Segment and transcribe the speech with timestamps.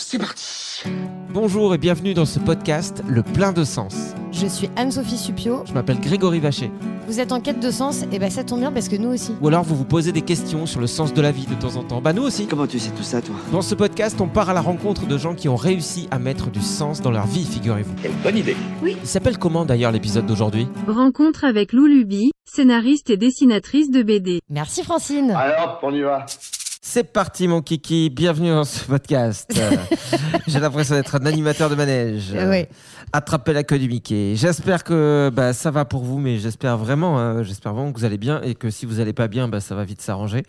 [0.00, 0.84] C'est parti
[1.30, 4.14] Bonjour et bienvenue dans ce podcast Le plein de sens.
[4.30, 5.64] Je suis Anne-Sophie Supio.
[5.66, 6.70] Je m'appelle Grégory Vacher.
[7.08, 9.32] Vous êtes en quête de sens Et ben ça tombe bien parce que nous aussi.
[9.40, 11.74] Ou alors vous vous posez des questions sur le sens de la vie de temps
[11.74, 12.00] en temps.
[12.00, 12.46] Bah nous aussi.
[12.46, 13.34] Comment tu sais tout ça, toi?
[13.50, 16.48] Dans ce podcast, on part à la rencontre de gens qui ont réussi à mettre
[16.48, 17.94] du sens dans leur vie, figurez-vous.
[18.00, 20.68] Quelle bonne idée Il s'appelle comment d'ailleurs l'épisode d'aujourd'hui?
[20.86, 24.40] Rencontre avec Lou Luby, scénariste et dessinatrice de BD.
[24.48, 25.32] Merci Francine.
[25.32, 26.24] Alors, on y va
[26.90, 29.52] C'est parti mon kiki, bienvenue dans ce podcast.
[30.46, 32.32] J'ai l'impression d'être un animateur de manège.
[32.32, 32.70] Euh, ouais.
[33.12, 34.32] Attraper la queue du Mickey.
[34.36, 38.06] J'espère que bah, ça va pour vous, mais j'espère vraiment, euh, j'espère vraiment que vous
[38.06, 40.44] allez bien et que si vous n'allez pas bien, bah, ça va vite s'arranger.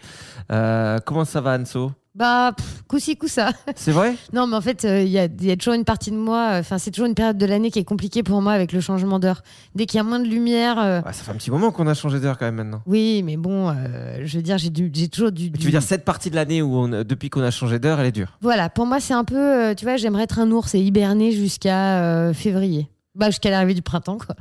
[0.49, 1.91] Euh, comment ça va Anso?
[2.19, 3.51] Bah, pff, coup-ci, coup-ça.
[3.77, 4.13] C'est vrai?
[4.33, 6.17] Non, mais en fait, euh, il y, a, il y a toujours une partie de
[6.17, 8.73] moi, euh, enfin, c'est toujours une période de l'année qui est compliquée pour moi avec
[8.73, 9.41] le changement d'heure.
[9.73, 10.77] Dès qu'il y a moins de lumière.
[10.79, 12.81] euh, Ouais, Ça fait un petit moment qu'on a changé d'heure quand même maintenant.
[12.85, 13.73] Oui, mais bon,
[14.21, 15.49] je veux dire, j'ai du- j'ai toujours du.
[15.49, 18.07] Tu veux dire cette partie de l'année où on, depuis qu'on a changé d'heure, elle
[18.07, 18.37] est dure?
[18.41, 19.73] Voilà, pour moi, c'est un peu.
[19.77, 22.89] tu vois, j'aimerais être un ours et hiberner jusqu'à février.
[23.15, 24.35] Bah, jusqu'à l'arrivée du printemps, quoi.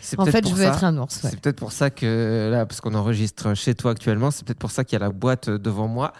[0.00, 1.22] C'est En fait, je veux ça- être un ours.
[1.22, 1.30] ouais.
[1.30, 4.70] C'est peut-être pour ça que là, parce qu'on enregistre chez toi actuellement, c'est peut-être pour
[4.70, 6.12] ça qu'il y a la boîte devant moi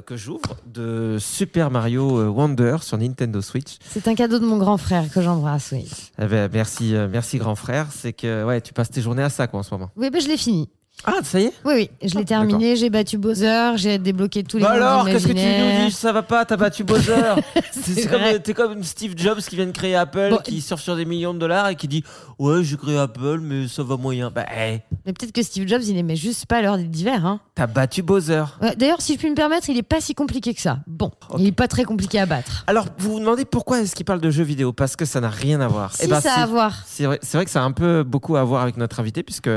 [0.00, 3.76] que j'ouvre de Super Mario euh, Wonder sur Nintendo Switch.
[3.88, 5.88] C'est un cadeau de mon grand frère que j'embrasse, oui.
[6.18, 7.88] Eh ben, merci, euh, merci grand frère.
[7.92, 9.90] C'est que ouais, tu passes tes journées à ça quoi en ce moment.
[9.96, 10.68] Oui, bah, je l'ai fini.
[11.06, 14.56] Ah, ça y est Oui, oui, je l'ai terminé, j'ai battu Bowser, j'ai débloqué tous
[14.56, 15.92] les Bah alors, qu'est-ce que tu nous dis?
[15.92, 17.34] Ça va pas T'as battu Bowser
[17.72, 21.04] C'est comme, comme Steve Jobs qui vient de créer Apple, Bon, qui surfe sur des
[21.04, 22.02] millions de dollars et qui dit
[22.38, 24.30] Ouais, j'ai créé Apple, mais ça va moyen.
[24.30, 27.26] Bah, hey, Mais peut-être que Steve Jobs, il aimait juste pas l'heure d'hiver.
[27.26, 27.40] Hein.
[27.54, 28.44] t'as battu Bowser.
[28.62, 30.78] Ouais, D'ailleurs, si je puis me permettre, il est pas si compliqué que ça.
[30.86, 32.64] Bon, il est pas très compliqué à battre.
[32.66, 34.72] Alors, vous vous demandez pourquoi est-ce qu'il parle de jeux vidéo?
[34.72, 35.94] Parce que ça n'a rien à voir.
[35.94, 36.74] Si Eh ben, ça a à voir.
[36.86, 39.22] C'est vrai, c'est vrai que ça a un peu beaucoup à voir avec notre invitée,
[39.22, 39.50] puisque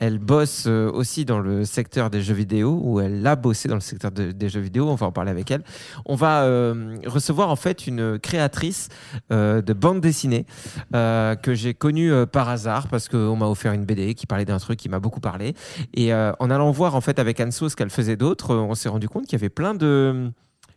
[0.00, 3.74] elle bosse euh, aussi dans le secteur des jeux vidéo, ou elle a bossé dans
[3.74, 4.88] le secteur de- des jeux vidéo.
[4.88, 5.62] On va en parler avec elle.
[6.06, 8.88] On va euh, recevoir en fait une créatrice
[9.30, 10.46] euh, de bande dessinée
[10.92, 14.78] que j'ai connue par hasard parce qu'on m'a offert une BD qui parlait d'un truc
[14.78, 15.54] qui m'a beaucoup parlé.
[15.94, 19.08] Et en allant voir en fait avec Anso ce qu'elle faisait d'autre, on s'est rendu
[19.08, 20.30] compte qu'il y avait plein de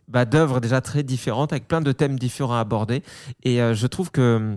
[0.08, 3.02] bah, d'œuvres déjà très différentes avec plein de thèmes différents à aborder.
[3.42, 4.54] Et je trouve que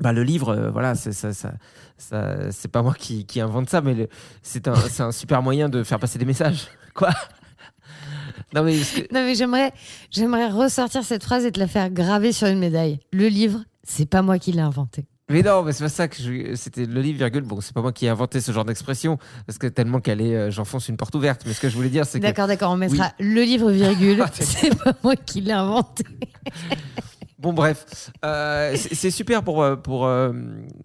[0.00, 1.52] bah, le livre, euh, voilà, c'est ça, ça,
[1.98, 4.08] ça- c'est pas moi qui, qui invente ça, mais le-
[4.42, 6.68] c'est un, c'est un super moyen de faire passer des messages.
[6.94, 7.10] Quoi?
[8.54, 9.72] Non mais que- Non, mais j'aimerais,
[10.10, 12.98] j'aimerais ressortir cette phrase et te la faire graver sur une médaille.
[13.12, 15.06] Le livre, c'est pas moi qui l'ai inventé.
[15.28, 17.42] mais non, mais c'est pas ça que je- c'était le livre virgule.
[17.44, 20.34] Bon, c'est pas moi qui ai inventé ce genre d'expression parce que tellement qu'elle est,
[20.34, 21.42] euh, j'enfonce une porte ouverte.
[21.46, 24.24] Mais ce que je voulais dire, c'est que D'accord, d'accord, on mettra le livre virgule.
[24.32, 26.04] C'est pas moi qui l'ai inventé.
[27.40, 29.62] Bon, bref, Euh, c'est super pour.
[29.62, 30.30] euh, pour euh,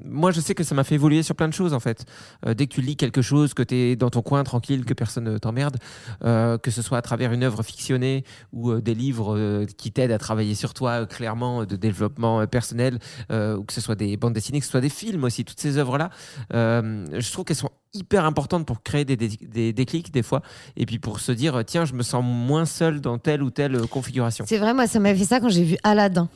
[0.05, 2.05] moi, je sais que ça m'a fait évoluer sur plein de choses, en fait.
[2.45, 4.93] Euh, dès que tu lis quelque chose, que tu es dans ton coin tranquille, que
[4.93, 5.75] personne ne t'emmerde,
[6.23, 8.23] euh, que ce soit à travers une œuvre fictionnée
[8.53, 12.99] ou des livres qui t'aident à travailler sur toi, clairement, de développement personnel,
[13.31, 15.77] ou que ce soit des bandes dessinées, que ce soit des films aussi, toutes ces
[15.77, 16.09] œuvres-là,
[16.51, 20.41] je trouve qu'elles sont hyper importantes pour créer des, des, des déclics des fois,
[20.77, 23.87] et puis pour se dire tiens, je me sens moins seul dans telle ou telle
[23.87, 24.45] configuration.
[24.47, 26.29] C'est vrai, moi, ça m'a fait ça quand j'ai vu Aladdin.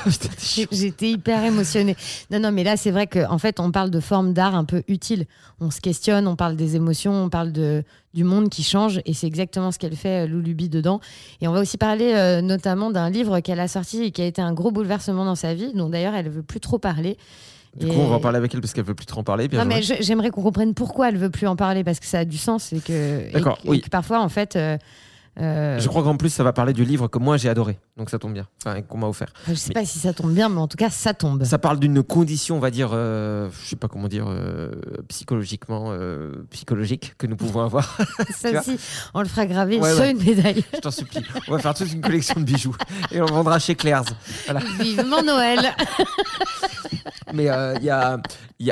[0.72, 1.96] J'étais hyper émotionnée.
[2.30, 4.64] Non, non, mais là, c'est vrai qu'en en fait, on parle de formes d'art un
[4.64, 5.26] peu utiles.
[5.60, 7.84] On se questionne, on parle des émotions, on parle de,
[8.14, 11.00] du monde qui change, et c'est exactement ce qu'elle fait, euh, Loulubi, dedans.
[11.40, 14.26] Et on va aussi parler euh, notamment d'un livre qu'elle a sorti et qui a
[14.26, 17.16] été un gros bouleversement dans sa vie, dont d'ailleurs, elle ne veut plus trop parler.
[17.76, 19.48] Du coup, on va en parler avec elle parce qu'elle veut plus trop en parler.
[19.52, 22.24] non, mais j'aimerais qu'on comprenne pourquoi elle veut plus en parler parce que ça a
[22.24, 23.80] du sens et que, et oui.
[23.80, 24.76] que parfois, en fait, euh,
[25.40, 27.78] euh, Je crois qu'en plus, ça va parler du livre que moi j'ai adoré.
[27.96, 28.46] Donc ça tombe bien.
[28.66, 29.32] Enfin, qu'on m'a offert.
[29.48, 31.44] Je sais pas si ça tombe bien, mais en tout cas, ça tombe.
[31.44, 34.70] Ça parle d'une condition, on va dire, euh, je sais pas comment dire, euh,
[35.08, 35.96] psychologiquement,
[36.50, 37.96] psychologique que nous pouvons avoir.
[38.30, 38.78] ça aussi,
[39.14, 40.64] on le fera graver sur une médaille.
[40.74, 41.24] Je t'en supplie.
[41.48, 42.76] On va faire toute une collection de bijoux
[43.10, 44.08] et on vendra chez Claire's.
[44.44, 44.60] Voilà.
[44.80, 45.60] Vivement Noël.
[47.32, 48.20] mais il y a,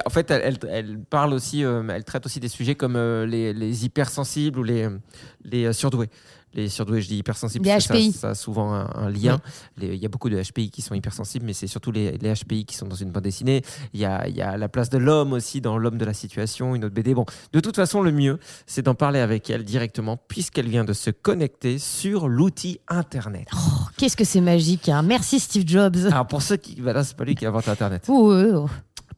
[0.05, 4.59] en fait, elle, elle parle aussi, elle traite aussi des sujets comme les, les hypersensibles
[4.59, 6.11] ou les surdoués
[6.55, 8.13] les surdoués, je dis hypersensibles, les HPI.
[8.13, 9.41] Ça, a souvent un, lien.
[9.81, 12.65] Il y a beaucoup de HPI qui sont hypersensibles, mais c'est surtout les, les, HPI
[12.65, 13.63] qui sont dans une bande dessinée.
[13.93, 16.75] Il y a, y a la place de l'homme aussi dans l'homme de la situation,
[16.75, 17.15] une autre BD.
[17.15, 20.93] Bon, de toute façon, le mieux, c'est d'en parler avec elle directement, puisqu'elle vient de
[20.93, 23.49] se connecter sur l'outil Internet.
[23.55, 23.59] Oh,
[23.97, 26.07] Qu'est-ce que c'est magique hein Merci Steve Jobs.
[26.07, 28.07] Alors pour ceux qui, bah là, c'est pas lui qui a inventé Internet.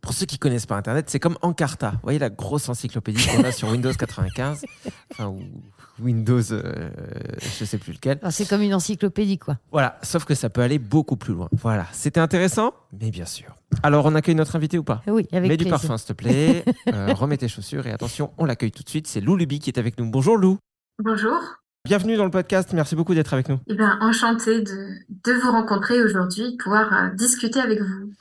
[0.01, 1.93] Pour ceux qui connaissent pas Internet, c'est comme Encarta.
[1.93, 4.65] Vous voyez la grosse encyclopédie qu'on a sur Windows 95,
[5.13, 5.41] enfin, ou
[6.03, 6.91] Windows, euh,
[7.39, 8.19] je sais plus lequel.
[8.31, 9.59] C'est comme une encyclopédie, quoi.
[9.71, 11.49] Voilà, sauf que ça peut aller beaucoup plus loin.
[11.53, 13.57] Voilà, c'était intéressant, mais bien sûr.
[13.83, 15.03] Alors, on accueille notre invité ou pas?
[15.07, 16.65] Oui, avec Mets du parfum, s'il te plaît.
[16.93, 19.07] euh, remets tes chaussures et attention, on l'accueille tout de suite.
[19.07, 20.11] C'est Lou Luby qui est avec nous.
[20.11, 20.59] Bonjour Lou.
[20.99, 21.62] Bonjour.
[21.85, 23.59] Bienvenue dans le podcast, merci beaucoup d'être avec nous.
[23.67, 24.87] Eh bien, enchantée de,
[25.25, 28.13] de vous rencontrer aujourd'hui, pouvoir euh, discuter avec vous.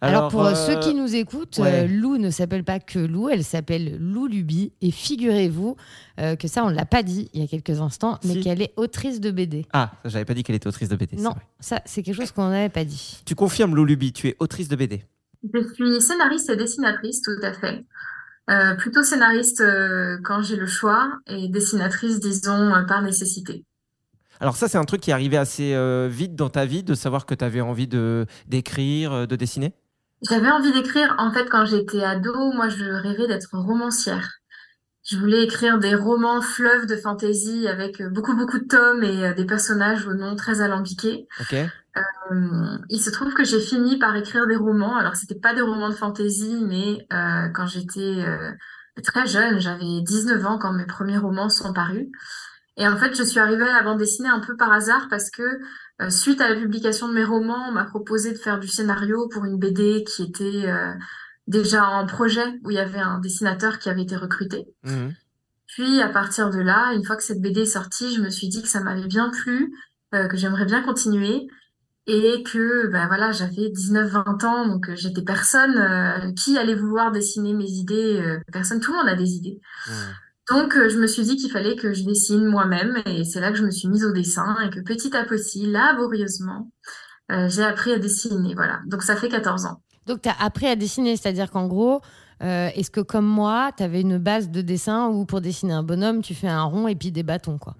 [0.00, 1.84] Alors, pour euh, ceux qui nous écoutent, ouais.
[1.84, 4.72] euh, Lou ne s'appelle pas que Lou, elle s'appelle Lou Luby.
[4.80, 5.76] Et figurez-vous
[6.18, 8.40] euh, que ça, on ne l'a pas dit il y a quelques instants, mais Si.
[8.40, 9.66] qu'elle est autrice de BD.
[9.74, 11.16] Ah, j'avais pas dit qu'elle était autrice de BD.
[11.18, 11.42] Non, vrai.
[11.60, 13.20] ça, c'est quelque chose qu'on n'avait pas dit.
[13.26, 15.04] Tu confirmes Lou Luby, tu es autrice de BD.
[15.52, 17.84] Je suis scénariste et dessinatrice, tout à fait.
[18.50, 23.64] Euh, plutôt scénariste euh, quand j'ai le choix et dessinatrice, disons, euh, par nécessité.
[24.40, 25.76] Alors ça, c'est un truc qui est arrivé assez
[26.08, 29.74] vite dans ta vie, de savoir que tu avais envie de d'écrire, de dessiner?
[30.28, 34.30] J'avais envie d'écrire, en fait, quand j'étais ado, moi, je rêvais d'être romancière.
[35.04, 39.44] Je voulais écrire des romans fleuves de fantaisie avec beaucoup, beaucoup de tomes et des
[39.44, 41.26] personnages aux noms très alambiqués.
[41.96, 44.96] Euh, il se trouve que j'ai fini par écrire des romans.
[44.96, 48.52] Alors, c'était pas des romans de fantaisie, mais euh, quand j'étais euh,
[49.02, 52.06] très jeune, j'avais 19 ans quand mes premiers romans sont parus.
[52.76, 55.30] Et en fait, je suis arrivée à la bande dessinée un peu par hasard parce
[55.30, 55.42] que
[56.00, 59.28] euh, suite à la publication de mes romans, on m'a proposé de faire du scénario
[59.28, 60.94] pour une BD qui était euh,
[61.46, 64.66] déjà en projet, où il y avait un dessinateur qui avait été recruté.
[64.84, 65.14] Mhm.
[65.66, 68.48] Puis à partir de là, une fois que cette BD est sortie, je me suis
[68.48, 69.74] dit que ça m'avait bien plu,
[70.14, 71.48] euh, que j'aimerais bien continuer
[72.10, 77.12] et que ben voilà, j'avais 19-20 ans, donc euh, j'étais personne euh, qui allait vouloir
[77.12, 79.60] dessiner mes idées, euh, personne, tout le monde a des idées.
[80.50, 83.52] Donc euh, je me suis dit qu'il fallait que je dessine moi-même et c'est là
[83.52, 86.70] que je me suis mise au dessin et que petit à petit, laborieusement,
[87.30, 88.80] euh, j'ai appris à dessiner, voilà.
[88.86, 89.80] Donc ça fait 14 ans.
[90.06, 92.00] Donc, tu as appris à dessiner, c'est-à-dire qu'en gros,
[92.42, 95.84] euh, est-ce que comme moi, tu avais une base de dessin où pour dessiner un
[95.84, 97.76] bonhomme, tu fais un rond et puis des bâtons, quoi?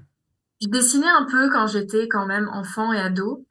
[0.62, 3.46] Je dessinais un peu quand j'étais quand même enfant et ado.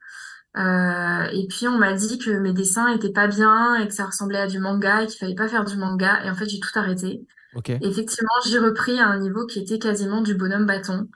[0.56, 4.06] Euh, et puis on m'a dit que mes dessins étaient pas bien et que ça
[4.06, 6.24] ressemblait à du manga et qu'il fallait pas faire du manga.
[6.24, 7.24] Et en fait, j'ai tout arrêté.
[7.54, 7.70] Ok.
[7.70, 11.08] Et effectivement, j'ai repris à un niveau qui était quasiment du bonhomme bâton.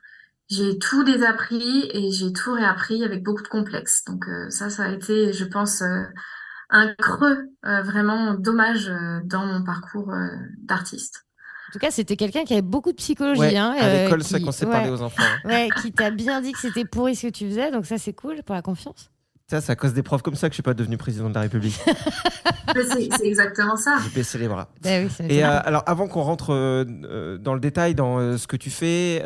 [0.51, 4.05] J'ai tout désappris et j'ai tout réappris avec beaucoup de complexes.
[4.05, 6.03] Donc euh, ça, ça a été, je pense, euh,
[6.71, 10.29] un creux euh, vraiment dommage euh, dans mon parcours euh,
[10.63, 11.25] d'artiste.
[11.71, 13.41] En tout cas, c'était quelqu'un qui avait beaucoup de psychologie.
[13.41, 14.73] Ouais, hein, à euh, l'école, c'est ça qui- qu'on s'est ouais.
[14.73, 15.23] parlé aux enfants.
[15.23, 15.49] hein.
[15.49, 18.13] Ouais, qui t'a bien dit que c'était pourri ce que tu faisais, donc ça c'est
[18.13, 19.11] cool pour la confiance.
[19.51, 21.35] Ça, c'est à cause des profs comme ça que je suis pas devenu président de
[21.35, 21.79] la République.
[22.75, 23.99] C'est exactement ça.
[24.03, 24.69] J'ai baissé les bras.
[24.83, 28.19] Bah oui, ça Et euh, alors, avant qu'on rentre euh, euh, dans le détail, dans
[28.19, 29.23] euh, ce que tu fais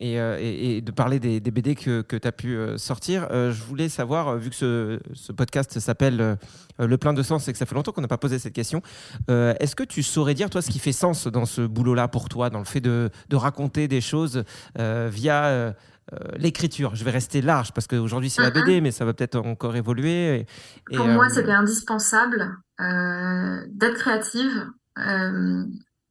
[0.00, 3.62] et, et- et de parler des, des BD que, que tu as pu sortir, je
[3.62, 6.36] voulais savoir, vu que ce, ce podcast s'appelle
[6.78, 8.82] Le plein de sens et que ça fait longtemps qu'on n'a pas posé cette question,
[9.28, 12.50] est-ce que tu saurais dire, toi, ce qui fait sens dans ce boulot-là pour toi,
[12.50, 14.42] dans le fait de, de raconter des choses
[14.76, 15.74] via.
[16.12, 18.50] Euh, l'écriture, je vais rester large parce qu'aujourd'hui c'est la.
[18.50, 20.40] BD, mais ça va peut-être encore évoluer.
[20.40, 20.46] Et,
[20.90, 24.68] et, Pour moi, euh, c'était indispensable euh, d'être créative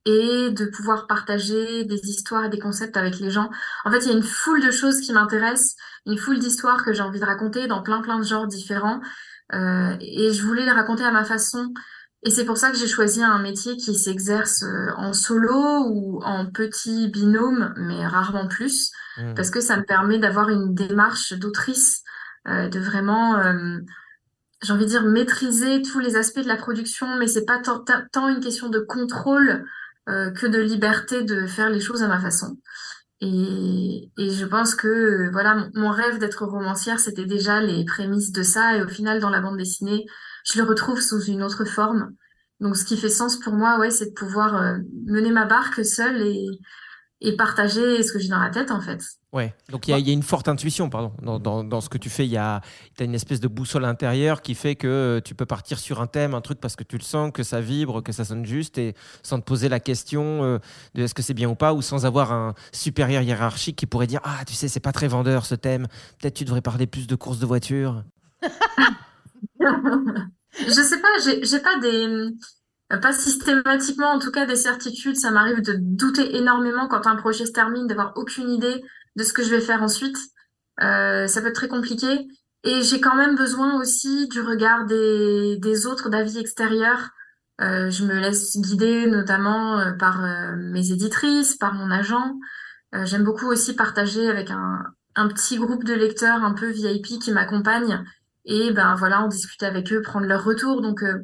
[0.06, 3.50] et de pouvoir partager des histoires et des concepts avec les gens.
[3.86, 6.92] En fait, il y a une foule de choses qui m'intéressent, une foule d'histoires que
[6.92, 9.00] j'ai envie de raconter dans plein plein de genres différents.
[9.54, 11.72] Euh, et je voulais les raconter à ma façon.
[12.24, 14.66] Et c'est pour ça que j'ai choisi un métier qui s'exerce
[14.98, 19.36] en solo ou en petit binôme, mais rarement plus, Mmh.
[19.36, 22.04] parce que ça me permet d'avoir une démarche d'autrice,
[22.48, 23.78] euh, de vraiment, euh,
[24.64, 27.62] j'ai envie de dire, maîtriser tous les aspects de la production, mais c'est pas
[28.12, 29.66] tant, une question de contrôle
[30.10, 32.58] euh, que de liberté de faire les choses à ma façon.
[33.22, 38.44] Et, et je pense que voilà, mon, rêve d'être romancière, c'était déjà les prémices de
[38.44, 38.76] ça.
[38.78, 40.06] Et au final, dans la bande dessinée,
[40.44, 42.14] je le retrouve sous une autre forme.
[42.60, 46.22] Donc, ce qui fait sens pour moi, ouais, c'est de pouvoir mener ma barque seule
[46.22, 46.48] et,
[47.24, 49.00] et partager ce que j'ai dans la tête, en fait.
[49.32, 51.82] Ouais, donc il y, a- il y a une forte intuition, pardon, dans, dans- dans
[51.82, 52.26] ce que tu fais.
[52.26, 52.62] Il y a,
[53.00, 56.08] as une espèce de boussole intérieure qui fait que euh, tu peux partir sur un
[56.08, 58.78] thème, un truc parce que tu le sens, que ça vibre, que ça sonne juste,
[58.78, 60.60] et sans te poser la question euh,
[60.94, 64.06] de est-ce que c'est bien ou pas, ou sans avoir un supérieur hiérarchique qui pourrait
[64.08, 65.88] dire ah tu sais c'est pas très vendeur ce thème,
[66.20, 68.04] peut-être tu devrais parler plus de courses de voiture.
[70.60, 72.28] Je sais pas, j'ai pas des,
[72.98, 75.16] pas systématiquement, en tout cas des certitudes.
[75.16, 78.84] Ça m'arrive de douter énormément quand un projet se termine, d'avoir aucune idée
[79.16, 80.18] de ce que je vais faire ensuite.
[80.82, 82.28] Euh, ça peut être très compliqué.
[82.64, 87.10] Et j'ai quand même besoin aussi du regard des, autres, d'avis extérieurs.
[87.62, 92.34] Euh, je me laisse guider notamment euh, par euh, mes éditrices, par mon agent.
[92.96, 94.84] Euh, j'aime beaucoup aussi partager avec un,
[95.16, 98.04] un petit groupe de lecteurs un peu VIP qui m'accompagnent
[98.46, 100.82] et ben voilà, en discuter avec eux, prendre leur retour.
[100.82, 101.20] Donc euh,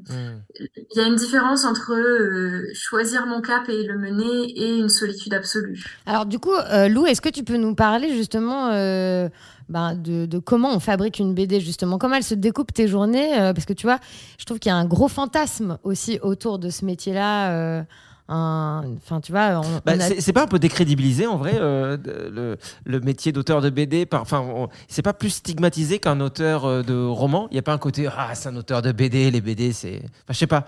[0.59, 4.89] il y a une différence entre euh, choisir mon cap et le mener et une
[4.89, 5.83] solitude absolue.
[6.05, 9.27] Alors du coup, euh, Lou, est-ce que tu peux nous parler justement euh,
[9.67, 11.97] ben, de, de comment on fabrique une BD justement?
[11.97, 13.39] Comment elle se découpe tes journées?
[13.39, 13.99] Euh, Parce que tu vois,
[14.38, 17.51] je trouve qu'il y a un gros fantasme aussi autour de ce métier-là.
[17.51, 17.83] euh,
[18.29, 21.38] un- Enfin, tu vois, on, Bah, on a- c'est c'est pas un peu décrédibilisé en
[21.38, 26.00] vrai euh, le, le métier d'auteur de BD par, enfin on- c'est pas plus stigmatisé
[26.00, 27.48] qu'un auteur euh, de roman.
[27.51, 29.98] Il y a pas un côté ah c'est un auteur de BD les BD c'est
[30.03, 30.67] enfin, je sais pas.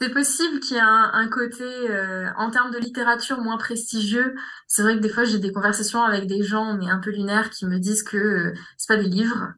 [0.00, 4.34] C'est possible qu'il y ait un, un côté, euh, en termes de littérature, moins prestigieux.
[4.66, 7.50] C'est vrai que des fois, j'ai des conversations avec des gens, mais un peu lunaires,
[7.50, 9.52] qui me disent que euh, c'est pas des livres,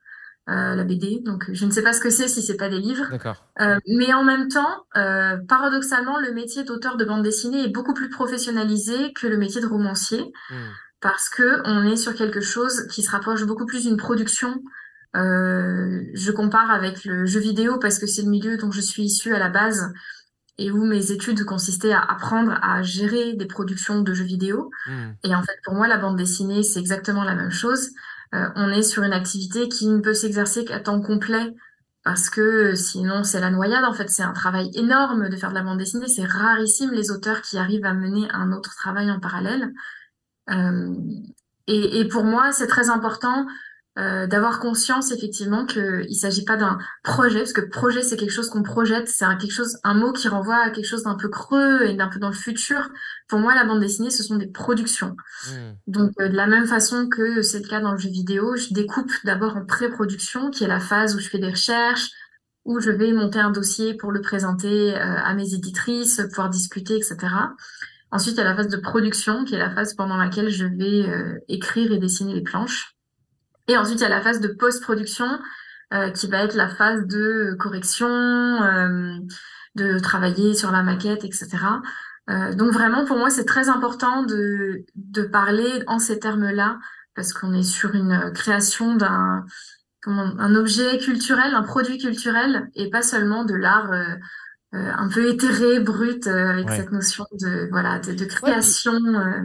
[0.50, 1.20] euh, la BD.
[1.24, 3.06] Donc, je ne sais pas ce que c'est si c'est pas des livres.
[3.10, 7.72] d'accord Euh, mais en même temps, euh, paradoxalement, le métier d'auteur de bande dessinée est
[7.72, 10.32] beaucoup plus professionnalisé que le métier de romancier
[11.00, 14.62] parce que on est sur quelque chose qui se rapproche beaucoup plus d'une production.
[15.16, 19.04] Euh, je compare avec le jeu vidéo parce que c'est le milieu dont je suis
[19.04, 19.92] issue à la base
[20.58, 24.70] et où mes études consistaient à apprendre à gérer des productions de jeux vidéo.
[25.24, 27.90] Et en fait, pour moi, la bande dessinée, c'est exactement la même chose.
[28.34, 31.54] Euh, on est sur une activité qui ne peut s'exercer qu'à temps complet
[32.02, 33.84] parce que sinon, c'est la noyade.
[33.84, 36.08] En fait, c'est un travail énorme de faire de la bande dessinée.
[36.08, 39.72] C'est rarissime les auteurs qui arrivent à mener un autre travail en parallèle.
[40.50, 40.94] Euh,
[41.66, 43.46] et pour moi, c'est très important
[43.96, 48.32] euh, d'avoir conscience effectivement qu'il ne s'agit pas d'un projet, parce que projet c'est quelque
[48.32, 51.14] chose qu'on projette, c'est un, quelque chose, un mot qui renvoie à quelque chose d'un
[51.14, 52.90] peu creux et d'un peu dans le futur.
[53.28, 55.16] Pour moi, la bande dessinée, ce sont des productions.
[55.86, 58.74] Donc, euh, de la même façon que c'est le cas dans le jeu vidéo, je
[58.74, 62.10] découpe d'abord en pré-production, qui est la phase où je fais des recherches,
[62.64, 66.96] où je vais monter un dossier pour le présenter euh, à mes éditrices, pouvoir discuter,
[66.96, 67.16] etc.
[68.10, 70.64] Ensuite, il y a la phase de production, qui est la phase pendant laquelle je
[70.64, 72.93] vais euh, écrire et dessiner les planches.
[73.68, 75.26] Et ensuite, il y a la phase de post-production,
[75.92, 79.18] euh, qui va être la phase de correction, euh,
[79.74, 81.48] de travailler sur la maquette, etc.
[82.30, 86.78] Euh, donc vraiment, pour moi, c'est très important de, de parler en ces termes-là,
[87.14, 89.44] parce qu'on est sur une création d'un
[90.06, 94.16] un objet culturel, un produit culturel, et pas seulement de l'art euh, euh,
[94.74, 96.76] un peu éthéré, brut, euh, avec Ouais.
[96.76, 98.92] cette notion de voilà de, de création.
[98.94, 99.42] euh,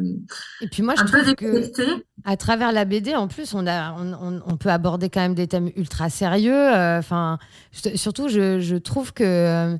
[0.62, 1.86] Et puis moi, je un peu trouve que déconnecté.
[2.26, 5.36] à travers la BD, en plus, on, a, on, on- on peut aborder quand même
[5.36, 6.54] des thèmes ultra sérieux.
[6.54, 7.40] euh, Enfin,
[7.96, 9.78] surtout, je, je trouve que euh,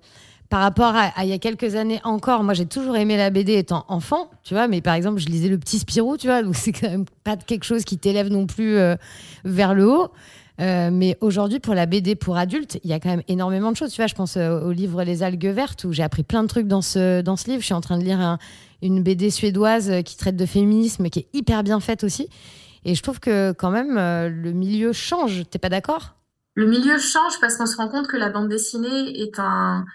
[0.50, 3.29] par rapport à, à il y a quelques années encore, moi, j'ai toujours aimé la
[3.29, 4.68] BD étant enfant, tu vois.
[4.68, 7.38] Mais par exemple, je lisais le Petit Spirou, tu vois, donc c'est quand même pas
[7.38, 8.96] quelque chose qui t'élève non plus euh,
[9.44, 10.12] vers le haut.
[10.59, 13.77] Euh, mais aujourd'hui, pour la BD pour adultes, il y a quand même énormément de
[13.77, 13.91] choses.
[13.91, 16.47] Tu vois, je pense euh, au livre Les algues vertes où j'ai appris plein de
[16.49, 17.61] trucs dans ce, dans ce livre.
[17.61, 18.39] Je suis en train de lire un-
[18.81, 22.27] une BD suédoise euh, qui traite de féminisme, qui est hyper bien faite aussi.
[22.85, 25.43] Et je trouve que quand même, le milieu change.
[25.49, 26.15] T'es pas d'accord?
[26.55, 29.85] Le milieu change parce qu'on se rend compte que la bande dessinée est un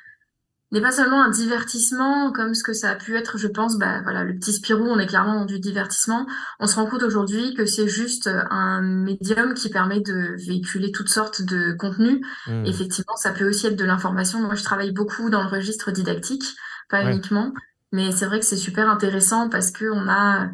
[0.74, 4.00] n'est pas seulement un divertissement comme ce que ça a pu être, je pense, bah
[4.02, 6.26] voilà, le petit Spirou, on est clairement dans du divertissement.
[6.60, 11.08] On se rend compte aujourd'hui que c'est juste un médium qui permet de véhiculer toutes
[11.08, 12.20] sortes de contenus.
[12.46, 12.66] Mm.
[12.66, 14.40] Effectivement, ça peut aussi être de l'information.
[14.40, 16.44] Moi, je travaille beaucoup dans le registre didactique,
[16.90, 17.12] pas Ouais.
[17.12, 17.52] uniquement,
[17.92, 20.48] mais c'est vrai que c'est super intéressant parce que on a euh,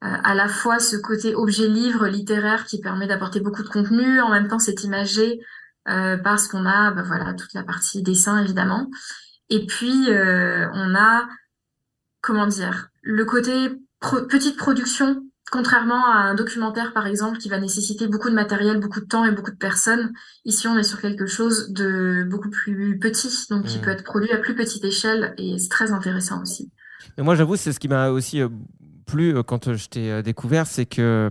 [0.00, 4.30] à la fois ce côté objet livre littéraire qui permet d'apporter beaucoup de contenu, en
[4.30, 5.40] même temps c'est imagé
[5.88, 8.90] euh, parce qu'on a bah, voilà toute la partie dessin évidemment.
[9.50, 11.26] Et puis, euh, on a,
[12.20, 13.70] comment dire, le côté
[14.28, 19.00] petite production, contrairement à un documentaire, par exemple, qui va nécessiter beaucoup de matériel, beaucoup
[19.00, 20.12] de temps et beaucoup de personnes.
[20.44, 23.80] Ici, on est sur quelque chose de beaucoup plus petit, donc qui mmh.
[23.82, 26.70] peut être produit à plus petite échelle, et c'est très intéressant aussi.
[27.16, 28.48] Mais moi, j'avoue, c'est ce qui m'a aussi euh,
[29.06, 31.30] plu euh, quand je t'ai euh, découvert, c'est que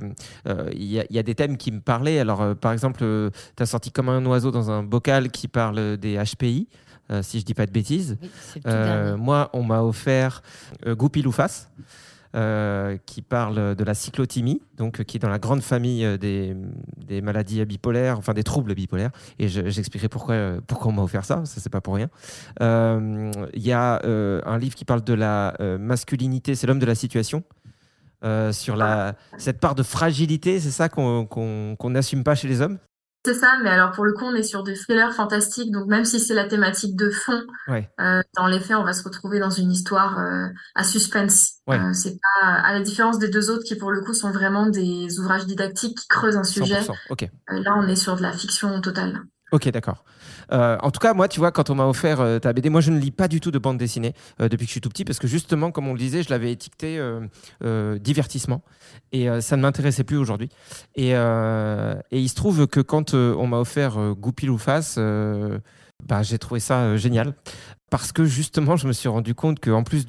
[0.73, 2.19] il y, a des thèmes qui me parlaient.
[2.19, 2.99] Alors, par exemple,
[3.55, 6.67] tu as sorti comme un oiseau dans un bocal qui parle des HPI.
[7.21, 8.17] Si je dis pas de bêtises.
[9.17, 10.41] moi, on m'a offert
[10.85, 11.27] Goupil
[12.35, 16.53] euh, qui parle de la cyclothymie, donc qui est dans la grande famille euh, des,
[16.97, 19.11] des maladies bipolaires, enfin des troubles bipolaires.
[19.39, 22.09] Et j'expliquerai pourquoi, euh, pourquoi on m'a offert ça, ça c'est pas pour rien.
[22.59, 27.41] Il y a un livre qui parle de la masculinité, c'est l'homme de la situation.
[28.51, 32.79] sur la, cette part de fragilité, c'est ça qu'on n'assume pas chez les hommes
[33.25, 36.05] c'est ça, mais alors pour le coup, on est sur des thrillers fantastiques, donc même
[36.05, 39.49] si c'est la thématique de fond, euh, dans les faits, on va se retrouver dans
[39.49, 41.55] une histoire euh, à suspense.
[41.69, 44.67] Euh, c'est pas à la différence des deux autres qui pour le coup sont vraiment
[44.67, 46.81] des ouvrages didactiques qui creusent un sujet.
[47.49, 49.21] là, on est sur de la fiction totale.
[49.51, 50.05] Ok, d'accord.
[50.51, 52.81] Euh, en tout cas, moi, tu vois, quand on m'a offert euh, ta BD, moi,
[52.81, 54.89] je ne lis pas du tout de bande dessinée euh, depuis que je suis tout
[54.89, 56.99] petit, parce que justement, comme on le disait, je l'avais étiqueté
[57.99, 58.61] divertissement,
[59.11, 60.49] et ça ne m'intéressait plus aujourd'hui.
[60.95, 64.97] Et, il se trouve que quand on m'a offert Goupil ou Face,
[66.03, 67.33] bah, j'ai trouvé ça génial.
[67.89, 70.05] Parce que justement, je me suis rendu compte qu'en plus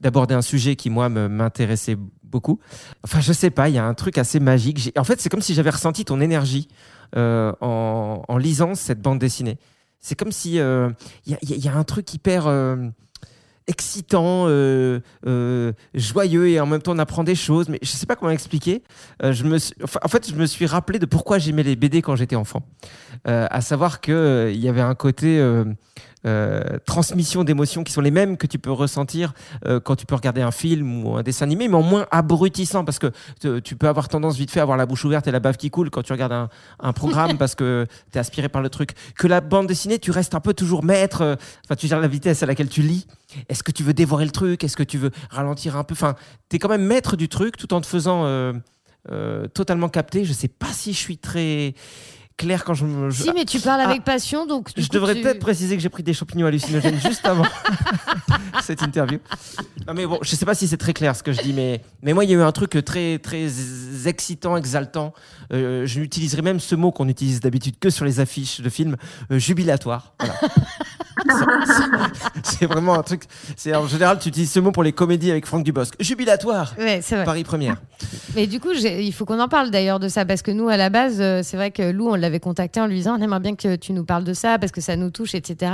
[0.00, 2.60] d'aborder un sujet qui, moi, m'intéressait beaucoup,
[3.04, 4.92] enfin, je sais pas, il y a un truc assez magique.
[4.96, 6.68] En fait, c'est comme si j'avais ressenti ton énergie
[7.14, 9.58] euh, en, lisant cette bande dessinée.
[10.00, 10.90] C'est comme si il euh,
[11.26, 12.44] y, a un truc hyper
[13.68, 14.48] euh, excitant,
[15.94, 17.68] joyeux et en même temps on apprend des choses.
[17.68, 18.82] Mais je sais pas comment expliquer.
[19.22, 19.56] je me
[20.02, 22.62] en fait, je me suis rappelé de pourquoi j'aimais les BD quand j'étais enfant.
[23.24, 25.40] à savoir que il y avait un côté
[26.26, 29.32] euh, transmission d'émotions qui sont les mêmes que tu peux ressentir
[29.64, 32.84] euh, quand tu peux regarder un film ou un dessin animé, mais en moins abrutissant
[32.84, 33.12] parce que
[33.60, 35.70] tu peux avoir tendance vite fait à avoir la bouche ouverte et la bave qui
[35.70, 36.48] coule quand tu regardes
[36.80, 38.94] un, programme parce que tu es aspiré par le truc.
[39.16, 42.08] Que la bande dessinée, tu restes un peu toujours maître, euh, enfin tu gères la
[42.08, 43.06] vitesse à laquelle tu lis.
[43.48, 44.64] Est-ce que tu veux dévorer le truc?
[44.64, 45.92] Est-ce que tu veux ralentir un peu?
[45.92, 46.14] Enfin,
[46.48, 48.52] tu es quand même maître du truc tout en te faisant
[49.54, 50.24] totalement capter.
[50.24, 51.74] Je sais pas si je suis très
[52.36, 53.10] clair quand je me.
[53.10, 54.04] Si, mais tu parles avec ah.
[54.04, 54.70] passion, donc.
[54.76, 57.46] je devrais peut-être préciser que j'ai pris des champignons hallucinogènes juste avant
[58.62, 59.18] cette interview.
[59.86, 61.82] Non, mais bon, je sais pas si c'est très clair ce que je dis, mais,
[62.02, 63.48] mais moi, il y a eu un truc très, très
[64.06, 65.14] excitant, exaltant.
[65.52, 68.96] Euh, je n'utiliserai même ce mot qu'on utilise d'habitude que sur les affiches de films,
[69.30, 70.14] euh, jubilatoire.
[70.20, 70.34] Voilà.
[72.42, 73.22] c'est vraiment un truc.
[73.56, 75.94] C'est en général, tu utilises ce mot pour les comédies avec Franck Dubosc.
[76.00, 76.74] Jubilatoire.
[76.78, 77.24] Ouais, c'est vrai.
[77.24, 77.76] Paris Première.
[78.34, 80.76] Mais du coup, il faut qu'on en parle d'ailleurs de ça parce que nous, à
[80.76, 83.40] la base, euh, c'est vrai que Lou, on l'avait contacté en lui disant, on aimerait
[83.40, 85.72] bien que tu nous parles de ça parce que ça nous touche, etc.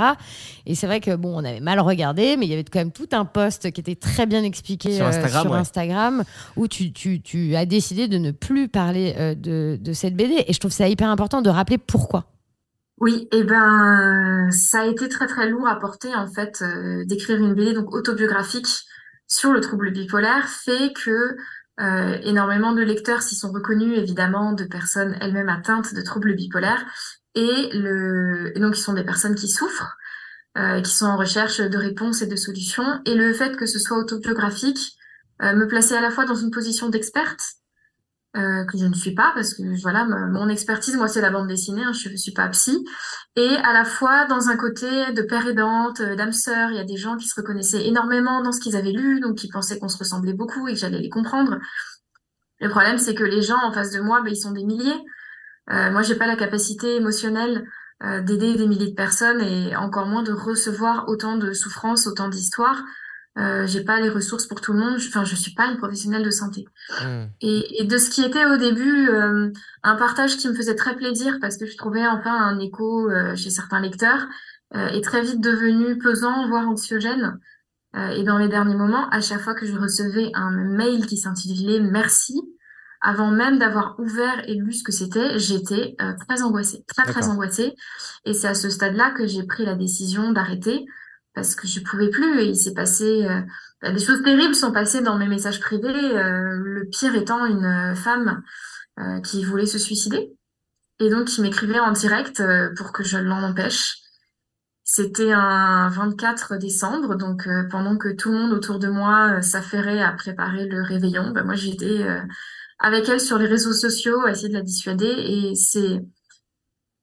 [0.65, 2.91] Et c'est vrai que bon, on avait mal regardé, mais il y avait quand même
[2.91, 6.23] tout un post qui était très bien expliqué sur euh, Instagram,
[6.55, 10.43] où tu, tu, tu, as décidé de ne plus parler euh, de, de cette BD.
[10.47, 12.25] Et je trouve ça hyper important de rappeler pourquoi.
[13.03, 17.03] Oui, et eh ben ça a été très très lourd à porter en fait euh,
[17.03, 18.85] d'écrire une BD donc autobiographique
[19.27, 21.35] sur le trouble bipolaire fait que
[21.81, 26.85] euh, énormément de lecteurs s'y sont reconnus évidemment de personnes elles-mêmes atteintes de troubles bipolaires
[27.35, 29.97] et le donc ils sont des personnes qui souffrent
[30.57, 33.79] euh, qui sont en recherche de réponses et de solutions et le fait que ce
[33.79, 34.93] soit autobiographique
[35.41, 37.57] me plaçait à la fois dans une position d'experte
[38.35, 41.47] euh, que je ne suis pas parce que voilà mon expertise moi c'est la bande
[41.47, 42.83] dessinée hein, je ne suis pas psy.
[43.35, 46.79] Et à la fois dans un côté de père aidante euh, d'âme sœur il y
[46.79, 49.77] a des gens qui se reconnaissaient énormément dans ce qu'ils avaient lu donc qui pensaient
[49.77, 51.59] qu'on se ressemblait beaucoup et que j'allais les comprendre.
[52.59, 54.99] Le problème c'est que les gens en face de moi ben, ils sont des milliers.
[55.71, 57.67] Euh, moi j'ai pas la capacité émotionnelle
[58.03, 62.29] euh, d'aider des milliers de personnes et encore moins de recevoir autant de souffrances autant
[62.29, 62.83] d'histoires
[63.37, 64.95] euh, j'ai pas les ressources pour tout le monde.
[64.95, 66.65] Enfin, je suis pas une professionnelle de santé.
[67.01, 67.25] Hmm.
[67.41, 69.49] Et, et, de ce qui était au début euh,
[69.81, 73.35] un partage qui me faisait très plaisir parce que je trouvais enfin un écho euh,
[73.35, 74.27] chez certains lecteurs,
[74.75, 77.39] euh, est très vite devenu pesant, voire anxiogène.
[77.95, 81.79] et dans les derniers moments, à chaque fois que je recevais un mail qui s'intitulait
[81.79, 82.41] Merci,
[83.01, 85.95] avant même d'avoir ouvert et lu ce que c'était, j'étais
[86.27, 87.75] très angoissée, très très angoissée.
[88.25, 90.85] Et c'est à ce stade-là que j'ai pris la décision d'arrêter
[91.33, 93.41] parce que je pouvais plus et il s'est passé euh,
[93.81, 97.95] bah, des choses terribles sont passées dans mes messages privés euh, le pire étant une
[97.95, 98.43] femme
[98.99, 100.31] euh, qui voulait se suicider.
[100.99, 102.41] Et donc qui m'écrivait en direct
[102.77, 103.97] pour que je l'en empêche.
[104.83, 110.11] C'était un 24 décembre donc pendant que tout le monde autour de moi s'affairait à
[110.11, 112.05] préparer le réveillon bah, moi j'étais
[112.77, 115.07] avec elle sur les réseaux sociaux à essayer de la dissuader.
[115.07, 115.99] Et c'est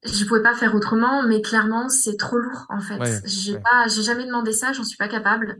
[0.04, 2.98] je pouvais pas faire autrement, mais clairement, c'est trop lourd en fait.
[2.98, 3.60] Ouais, j'ai ouais.
[3.60, 5.58] pas, j'ai jamais demandé ça, j'en suis pas capable.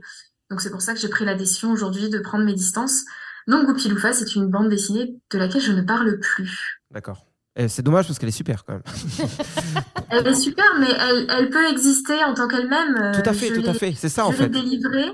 [0.49, 3.03] Donc c'est pour ça que j'ai pris la décision aujourd'hui de prendre mes distances.
[3.47, 6.81] Donc Goupiloufa, c'est une bande dessinée de laquelle je ne parle plus.
[6.91, 7.25] D'accord.
[7.55, 8.83] Et C'est dommage parce qu'elle est super quand même.
[10.09, 12.97] Elle est super, mais elle, elle peut exister en tant qu'elle-même.
[12.97, 13.93] Euh, tout à fait, je tout à fait.
[13.95, 14.49] C'est ça je en l'ai fait.
[14.49, 15.09] délivrée.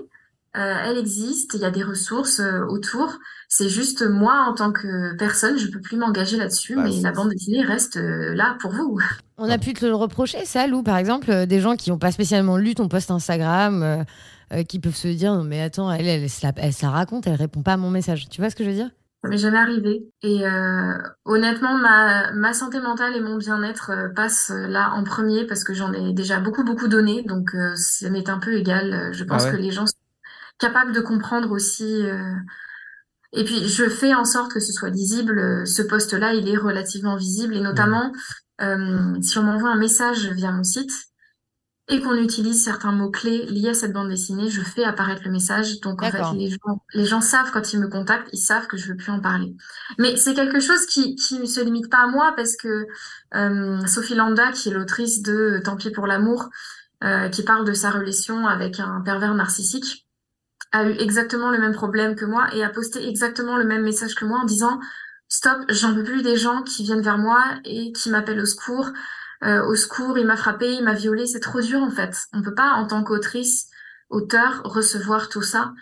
[0.57, 3.13] Euh, elle existe, il y a des ressources euh, autour.
[3.47, 7.11] C'est juste moi, en tant que personne, je peux plus m'engager là-dessus, Bah, mais la
[7.11, 8.99] bande dessinée reste euh, là pour vous.
[9.37, 11.99] On a pu te le reprocher, ça, Lou, par exemple, euh, des gens qui n'ont
[11.99, 14.03] pas spécialement lu ton post Instagram, euh,
[14.53, 16.91] euh, qui peuvent se dire, non, mais attends, elle, elle, se la, elle se la
[16.91, 18.29] raconte, elle répond pas à mon message.
[18.29, 18.89] Tu vois ce que je veux dire?
[19.23, 20.11] Ça m'est jamais arrivé.
[20.21, 25.45] Et euh, honnêtement, ma, ma santé mentale et mon bien-être euh, passent là en premier
[25.45, 27.23] parce que j'en ai déjà beaucoup, beaucoup donné.
[27.23, 29.09] Donc, euh, ça m'est un peu égal.
[29.13, 29.51] Je pense Ah ouais?
[29.51, 29.93] que les gens sont
[30.59, 31.83] capables de comprendre aussi.
[32.05, 32.35] euh,
[33.33, 35.37] Et puis, je fais en sorte que ce soit lisible.
[35.39, 37.55] Euh, Ce post-là, il est relativement visible.
[37.55, 38.11] Et notamment,
[38.61, 40.91] euh, si on m'envoie un message via mon site
[41.89, 45.79] et qu'on utilise certains mots-clés liés à cette bande dessinée, je fais apparaître le message.
[45.81, 48.75] Donc, en fait, les gens, les gens savent quand ils me contactent, ils savent que
[48.77, 49.55] je veux plus en parler.
[49.97, 52.87] Mais c'est quelque chose qui, qui ne se limite pas à moi parce que
[53.35, 56.49] euh, Sophie Landa, qui est l'autrice de Tant pis pour l'amour,
[57.03, 60.06] euh, qui parle de sa relation avec un pervers narcissique,
[60.77, 64.15] a eu exactement le même problème que moi et a posté exactement le même message
[64.15, 64.79] que moi en disant
[65.29, 68.87] Stop, j'en peux plus des gens qui viennent vers moi et qui m'appellent au secours.
[69.43, 72.15] Euh, au secours, il m'a frappé, il m'a violé, c'est trop dur en fait.
[72.33, 73.67] On peut pas, en tant qu'autrice,
[74.09, 75.73] auteur, recevoir tout ça.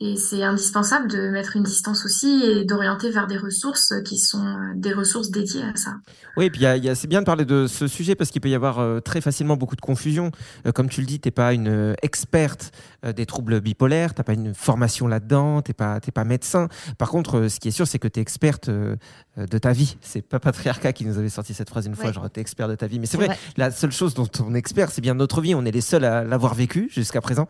[0.00, 4.46] Et c'est indispensable de mettre une distance aussi et d'orienter vers des ressources qui sont
[4.46, 5.96] euh, des ressources dédiées à ça.
[6.36, 8.78] Oui, et puis c'est bien de parler de ce sujet parce qu'il peut y avoir
[8.78, 10.30] euh, très facilement beaucoup de confusion.
[10.74, 12.70] Comme tu le dis, tu n'es pas une experte
[13.02, 16.68] des troubles bipolaires, tu n'as pas une formation là-dedans, tu n'es pas, t'es pas médecin.
[16.98, 18.96] Par contre, euh, ce qui est sûr, c'est que tu es experte euh,
[19.38, 19.96] euh, de ta vie.
[20.00, 22.68] C'est pas Patriarcat qui nous avait sorti cette phrase une fois, genre tu es expert
[22.68, 22.98] de ta vie.
[22.98, 23.38] Mais c'est vrai, vrai.
[23.56, 25.54] la seule chose dont on est expert, c'est bien notre vie.
[25.54, 27.46] On est les seuls à l'avoir vécu jusqu'à présent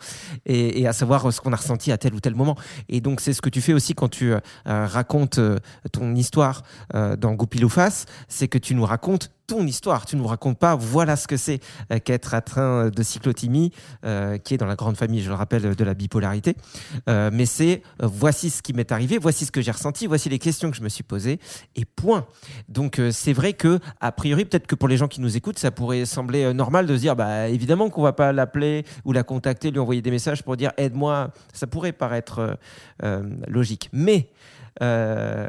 [0.46, 2.56] et, et à savoir euh, ce qu'on a ressenti à tel ou tel moment.
[2.88, 5.58] Et donc, c'est ce que tu fais aussi quand tu euh, euh, racontes euh,
[5.92, 6.62] ton histoire
[6.94, 10.06] euh, dans Goupil-ou-Face, c'est que tu nous racontes ton histoire.
[10.06, 11.58] Tu ne nous racontes pas, voilà ce que c'est
[11.92, 13.72] euh, qu'être atteint de cyclothymie,
[14.04, 16.54] euh, qui est dans la grande famille, je le rappelle, de la bipolarité.
[17.08, 20.28] Euh, mais c'est, euh, voici ce qui m'est arrivé, voici ce que j'ai ressenti, voici
[20.28, 21.40] les questions que je me suis posées,
[21.74, 22.26] et point.
[22.68, 25.58] Donc euh, c'est vrai que, a priori, peut-être que pour les gens qui nous écoutent,
[25.58, 29.12] ça pourrait sembler euh, normal de se dire, bah évidemment qu'on va pas l'appeler ou
[29.12, 31.30] la contacter, lui envoyer des messages pour dire aide-moi.
[31.54, 32.54] Ça pourrait paraître euh,
[33.02, 33.88] euh, logique.
[33.94, 34.28] Mais
[34.82, 35.48] euh,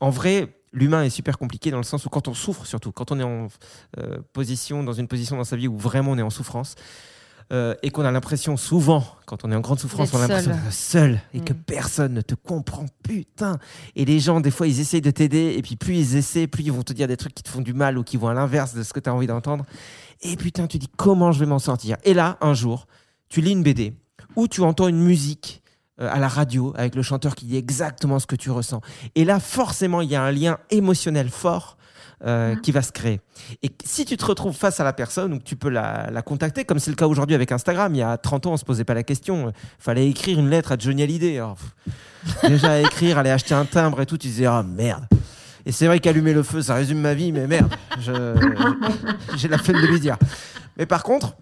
[0.00, 3.10] en vrai, l'humain est super compliqué dans le sens où quand on souffre, surtout quand
[3.12, 3.48] on est en
[3.98, 6.74] euh, position, dans une position dans sa vie où vraiment on est en souffrance.
[7.50, 10.52] euh, et qu'on a l'impression souvent, quand on est en grande souffrance, on a l'impression
[10.52, 10.60] seul.
[10.62, 11.62] d'être seul et que Mm.
[11.64, 12.84] personne ne te comprend.
[13.02, 13.58] Putain
[13.96, 16.64] Et les gens, des fois, ils essayent de t'aider et puis plus ils essaient, plus
[16.64, 18.34] ils vont te dire des trucs qui te font du mal ou qui vont à
[18.34, 19.64] l'inverse de ce que tu as envie d'entendre.
[20.20, 21.96] Et putain, tu dis comment je vais m'en sortir?
[22.04, 22.86] Et là, un jour,
[23.30, 23.94] tu lis une BD
[24.36, 25.62] ou tu entends une musique
[25.98, 28.80] à la radio avec le chanteur qui dit exactement ce que tu ressens.
[29.14, 31.78] Et là, forcément, il y a un lien émotionnel fort
[32.26, 33.20] euh, qui va se créer.
[33.62, 36.20] Et si tu te retrouves face à la personne ou que tu peux la, la
[36.20, 38.64] contacter, comme c'est le cas aujourd'hui avec Instagram, il y a 30 ans, on se
[38.64, 39.50] posait pas la question.
[39.50, 41.36] Il fallait écrire une lettre à Johnny Hallyday.
[41.36, 45.06] Alors, pff, déjà à écrire, aller acheter un timbre et tout, tu disais, ah merde.
[45.64, 49.80] Et c'est vrai qu'allumer le feu, ça résume ma vie, mais merde, j'ai la peine
[49.80, 50.16] de lui dire.
[50.76, 51.36] Mais par contre,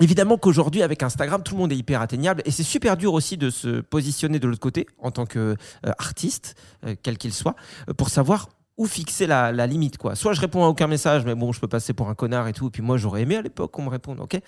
[0.00, 3.36] Évidemment qu'aujourd'hui, avec Instagram, tout le monde est hyper atteignable et c'est super dur aussi
[3.36, 6.54] de se positionner de l'autre côté en tant qu'artiste,
[7.02, 7.56] quel qu'il soit,
[7.88, 9.96] euh, pour savoir où fixer la, limite.
[10.14, 12.52] Soit je réponds à aucun message, mais bon, je peux passer pour un connard et
[12.52, 14.38] tout, et puis moi j'aurais aimé à l'époque qu'on me réponde, ok?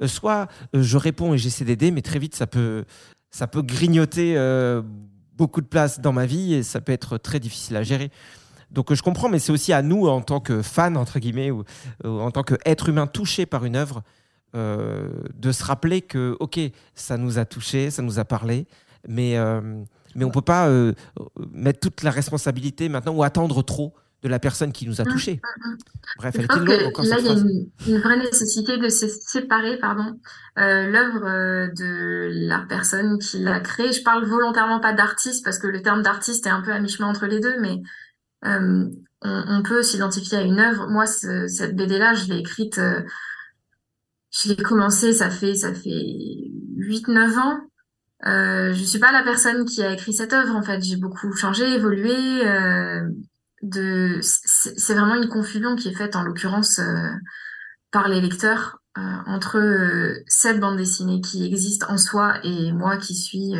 [0.00, 2.84] Euh, Soit euh, je réponds et j'essaie d'aider, mais très vite ça peut,
[3.30, 4.82] ça peut grignoter euh,
[5.36, 8.10] beaucoup de place dans ma vie et ça peut être très difficile à gérer.
[8.70, 11.50] Donc euh, je comprends, mais c'est aussi à nous, en tant que fans, entre guillemets,
[11.50, 11.64] ou,
[12.04, 14.02] ou en tant qu'être humain touché par une œuvre,
[14.54, 16.58] euh, de se rappeler que, ok,
[16.94, 18.66] ça nous a touché, ça nous a parlé,
[19.08, 19.60] mais, euh,
[20.14, 20.92] mais on ne peut pas euh,
[21.52, 25.40] mettre toute la responsabilité maintenant ou attendre trop de la personne qui nous a touché.
[26.18, 27.32] Bref, elle était longue encore là, il y a
[27.88, 30.20] une, une vraie nécessité de se séparer, pardon,
[30.58, 33.90] euh, l'œuvre de la personne qui l'a créée.
[33.92, 37.08] Je parle volontairement pas d'artiste parce que le terme d'artiste est un peu à mi-chemin
[37.08, 37.82] entre les deux, mais
[38.44, 38.84] euh,
[39.22, 40.86] on, on peut s'identifier à une œuvre.
[40.88, 43.00] Moi, ce- cette BD-là, je l'ai écrite, euh,
[44.32, 45.90] je l'ai commencé, ça fait ça fait
[46.78, 47.60] 8-9 ans.
[48.26, 50.80] Euh, je suis pas la personne qui a écrit cette œuvre en fait.
[50.82, 52.46] J'ai beaucoup changé, évolué.
[52.46, 53.08] euh,
[54.22, 57.10] c'est vraiment une confusion qui est faite en l'occurrence euh,
[57.90, 59.60] par les lecteurs euh, entre
[60.26, 63.52] cette bande dessinée qui existe en soi et moi qui suis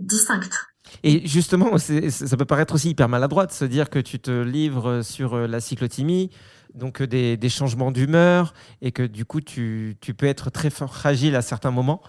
[0.00, 0.66] distincte.
[1.02, 5.02] Et justement, ça peut paraître aussi hyper maladroit de se dire que tu te livres
[5.02, 6.30] sur la cyclothymie,
[6.74, 11.36] donc des, des changements d'humeur, et que du coup, tu, tu peux être très fragile
[11.36, 12.00] à certains moments.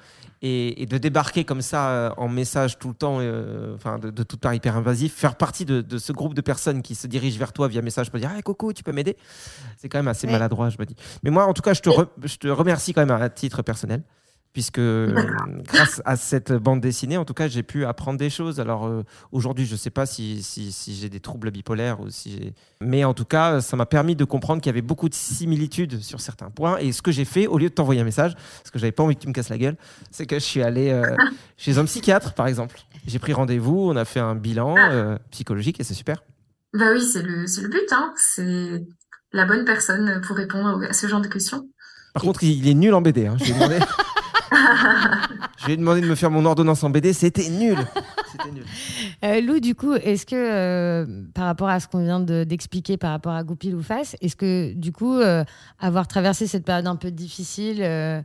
[0.43, 4.09] Et, et, de débarquer comme ça euh, en message tout le temps, euh, enfin de,
[4.09, 7.05] de, toute part hyper invasif, faire partie de, de, ce groupe de personnes qui se
[7.05, 9.17] dirigent vers toi via message pour dire hey, coucou, tu peux m'aider?
[9.77, 10.33] C'est quand même assez ouais.
[10.33, 10.95] maladroit, je me dis.
[11.21, 13.61] Mais moi, en tout cas, je te, re, je te remercie quand même à titre
[13.61, 14.01] personnel
[14.53, 18.59] puisque grâce à cette bande dessinée, en tout cas, j'ai pu apprendre des choses.
[18.59, 22.09] Alors euh, aujourd'hui, je ne sais pas si, si, si j'ai des troubles bipolaires ou
[22.09, 25.13] si mais en tout cas, ça m'a permis de comprendre qu'il y avait beaucoup de
[25.13, 26.77] similitudes sur certains points.
[26.79, 29.03] Et ce que j'ai fait, au lieu de t'envoyer un message, parce que j'avais pas
[29.03, 29.77] envie que tu me casses la gueule,
[30.09, 31.15] c'est que je suis allé euh,
[31.57, 32.79] chez un psychiatre, par exemple.
[33.05, 36.23] J'ai pris rendez-vous, on a fait un bilan euh, psychologique et c'est super.
[36.73, 37.91] Bah oui, c'est le, le but.
[37.91, 38.13] Hein.
[38.15, 38.83] C'est
[39.31, 41.67] la bonne personne pour répondre à ce genre de questions.
[42.13, 43.27] Par contre, il est nul en BD.
[43.27, 43.37] Hein.
[43.39, 43.79] Je lui ai demandé.
[44.51, 47.77] je lui ai demandé de me faire mon ordonnance en BD, c'était nul.
[48.53, 48.63] nul.
[49.23, 53.11] Euh, Lou, du coup, est-ce que euh, par rapport à ce qu'on vient d'expliquer par
[53.11, 55.43] rapport à Goupil ou Face, est-ce que du coup, euh,
[55.79, 58.21] avoir traversé cette période un peu difficile, euh,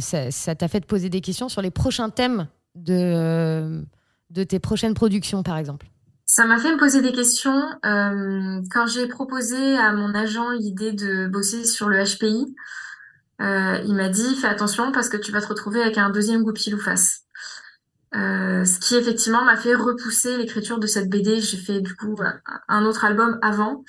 [0.00, 3.84] ça t'a fait te poser des questions sur les prochains thèmes de,
[4.30, 5.86] de tes prochaines productions, par exemple?
[6.24, 11.28] Ça m'a fait me poser des questions quand j'ai proposé à mon agent l'idée de
[11.28, 12.54] bosser sur le HPI.
[13.42, 16.42] Euh, il m'a dit fais attention parce que tu vas te retrouver avec un deuxième
[16.42, 17.22] goupil ou face.
[18.14, 21.40] Euh, ce qui effectivement m'a fait repousser l'écriture de cette BD.
[21.40, 22.16] J'ai fait du coup
[22.68, 23.84] un autre album avant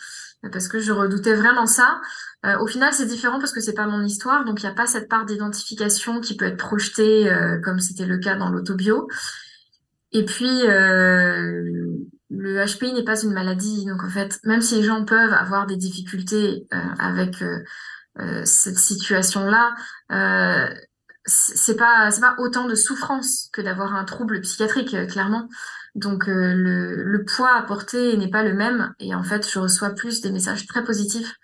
[0.52, 2.02] parce que je redoutais vraiment ça.
[2.46, 4.76] Euh, au final, c'est différent parce que c'est pas mon histoire, donc il n'y a
[4.76, 7.32] pas cette part d'identification qui peut être projetée
[7.64, 9.08] comme c'était le cas dans l'autobio.
[10.14, 15.06] Et puis le HPI n'est pas une maladie, donc en fait, même si les gens
[15.06, 16.66] peuvent avoir des difficultés
[16.98, 17.44] avec
[18.46, 19.76] cette situation-là,
[20.12, 20.68] euh,
[21.26, 25.48] c'est pas c'est pas autant de souffrance que d'avoir un trouble psychiatrique, euh, clairement.
[25.96, 29.60] Donc euh, le, le poids à porter n'est pas le même et en fait je
[29.60, 31.36] reçois plus des messages très positifs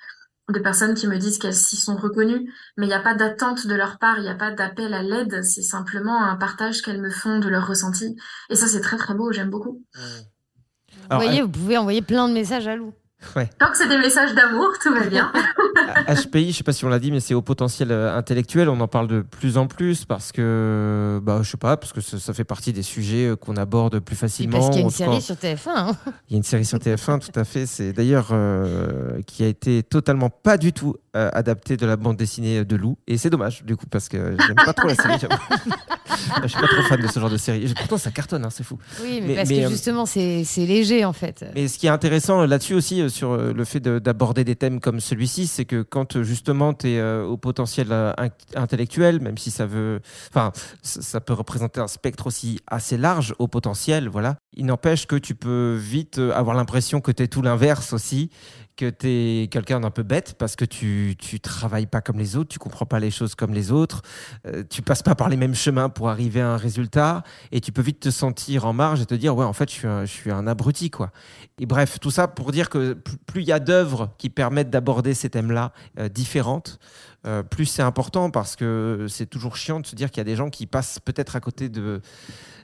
[0.50, 3.68] de personnes qui me disent qu'elles s'y sont reconnues, mais il n'y a pas d'attente
[3.68, 7.00] de leur part, il n'y a pas d'appel à l'aide, c'est simplement un partage qu'elles
[7.00, 8.18] me font de leur ressenti.
[8.50, 9.84] Et ça, c'est très très beau, j'aime beaucoup.
[9.94, 10.00] Mmh.
[11.08, 12.94] Alors, vous voyez, vous pouvez envoyer plein de messages à Lou.
[13.36, 13.50] Ouais.
[13.60, 15.32] Tant que c'est des messages d'amour, tout va bien.
[16.08, 18.70] HPI, je sais pas si on l'a dit, mais c'est au potentiel euh, intellectuel.
[18.70, 22.02] On en parle de plus en plus parce que, bah, je sais pas, parce que
[22.02, 24.58] ça, ça fait partie des sujets euh, qu'on aborde plus facilement.
[24.58, 25.70] Et parce qu'il y a une série sur TF1.
[25.76, 25.92] Hein.
[26.30, 27.66] Il y a une série sur TF1, tout à fait.
[27.66, 32.18] C'est d'ailleurs euh, qui a été totalement pas du tout euh, adapté de la bande
[32.18, 32.98] dessinée de Lou.
[33.08, 35.18] Et c'est dommage, du coup, parce que j'aime pas trop la série.
[36.44, 37.74] je suis pas trop fan de ce genre de série.
[37.76, 38.78] Pourtant, ça cartonne, hein, c'est fou.
[39.02, 41.46] Oui, mais, mais parce mais, que justement, c'est léger, en fait.
[41.56, 45.48] Mais ce qui est intéressant là-dessus aussi, sur le fait d'aborder des thèmes comme celui-ci,
[45.48, 48.14] c'est que quand justement tu es euh, au potentiel euh,
[48.56, 53.48] intellectuel, même si ça veut, enfin, ça peut représenter un spectre aussi assez large au
[53.48, 54.38] potentiel, voilà.
[54.56, 58.30] Il n'empêche que tu peux vite euh, avoir l'impression que tu es tout l'inverse aussi,
[58.80, 62.38] que tu es quelqu'un d'un peu bête parce que tu tu travailles pas comme les
[62.38, 64.04] autres, tu comprends pas les choses comme les autres,
[64.48, 67.74] euh, tu passes pas par les mêmes chemins pour arriver à un résultat et tu
[67.74, 70.06] peux vite te sentir en marge et te dire ouais en fait je suis un,
[70.06, 71.12] je suis un abruti quoi.
[71.60, 72.94] Et bref tout ça pour dire que
[73.26, 76.80] plus il y a d'œuvres qui permettent d'aborder ces thèmes-là euh, différentes,
[77.26, 80.26] euh, plus c'est important parce que c'est toujours chiant de se dire qu'il y a
[80.26, 82.02] des gens qui passent peut-être à côté de,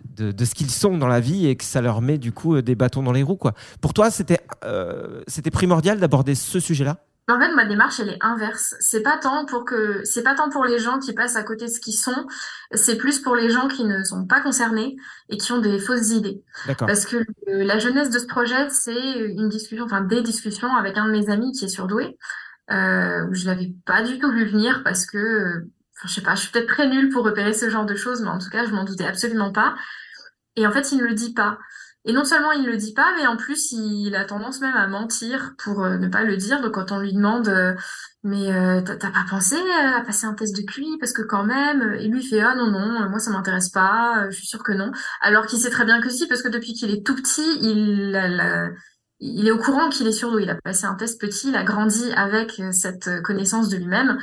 [0.05, 2.61] de, de ce qu'ils sont dans la vie et que ça leur met du coup
[2.61, 3.37] des bâtons dans les roues.
[3.37, 3.53] Quoi.
[3.81, 6.97] Pour toi, c'était euh, primordial d'aborder ce sujet-là?
[7.27, 8.75] En fait, ma démarche, elle est inverse.
[8.79, 11.65] C'est pas tant pour que, c'est pas tant pour les gens qui passent à côté
[11.65, 12.27] de ce qu'ils sont,
[12.71, 14.95] c'est plus pour les gens qui ne sont pas concernés
[15.29, 16.43] et qui ont des fausses idées.
[16.77, 21.07] Parce que la jeunesse de ce projet, c'est une discussion, enfin des discussions avec un
[21.07, 22.15] de mes amis qui est surdoué,
[22.71, 25.65] euh, où je l'avais pas du tout vu venir parce que,
[25.97, 28.21] enfin, je sais pas, je suis peut-être très nulle pour repérer ce genre de choses,
[28.21, 29.75] mais en tout cas, je m'en doutais absolument pas.
[30.55, 31.57] Et en fait, il ne le dit pas.
[32.07, 34.75] Et non seulement il ne le dit pas, mais en plus il a tendance même
[34.75, 36.61] à mentir pour euh, ne pas le dire.
[36.61, 37.73] Donc quand on lui demande euh,
[38.23, 40.97] mais euh, t'as pas pensé à passer un test de QI?
[40.99, 44.29] Parce que quand même et lui il fait ah non non moi ça m'intéresse pas,
[44.29, 44.91] je suis sûr que non.
[45.21, 48.15] Alors qu'il sait très bien que si parce que depuis qu'il est tout petit il
[48.15, 48.69] a la,
[49.25, 50.43] il est au courant qu'il est surdoué.
[50.43, 54.17] Il a passé un test petit, il a grandi avec cette connaissance de lui-même.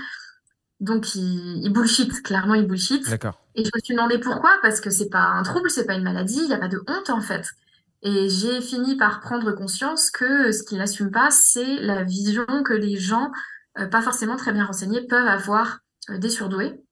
[0.80, 3.08] Donc il, il bullshit, clairement il bullshit.
[3.08, 3.40] D'accord.
[3.54, 6.02] Et je me suis demandé pourquoi, parce que c'est pas un trouble, c'est pas une
[6.02, 7.46] maladie, il n'y a pas de honte en fait.
[8.02, 12.72] Et j'ai fini par prendre conscience que ce qu'il n'assume pas, c'est la vision que
[12.72, 13.30] les gens,
[13.78, 15.78] euh, pas forcément très bien renseignés, peuvent avoir
[16.10, 16.82] euh, des surdoués,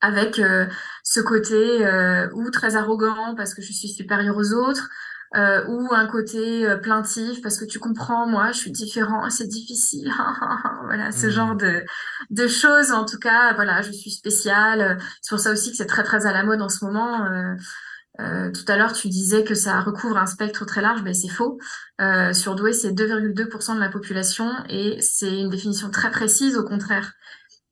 [0.00, 0.66] avec euh,
[1.04, 1.84] ce côté
[2.32, 4.88] ou très arrogant parce que je suis supérieure aux autres,
[5.34, 10.12] ou un côté plaintif parce que tu comprends, moi, je suis différent, c'est difficile.
[10.84, 11.30] voilà, ce mmh.
[11.30, 11.84] genre de,
[12.30, 12.92] de choses.
[12.92, 14.98] En tout cas, voilà, je suis spéciale.
[15.22, 17.26] C'est pour ça aussi que c'est très très à la mode en ce moment
[18.20, 21.28] Euh, tout à l'heure, tu disais que ça recouvre un spectre très large, mais c'est
[21.28, 21.58] faux.
[22.00, 27.12] Euh, surdoué, c'est 2,2% de la population et c'est une définition très précise, au contraire.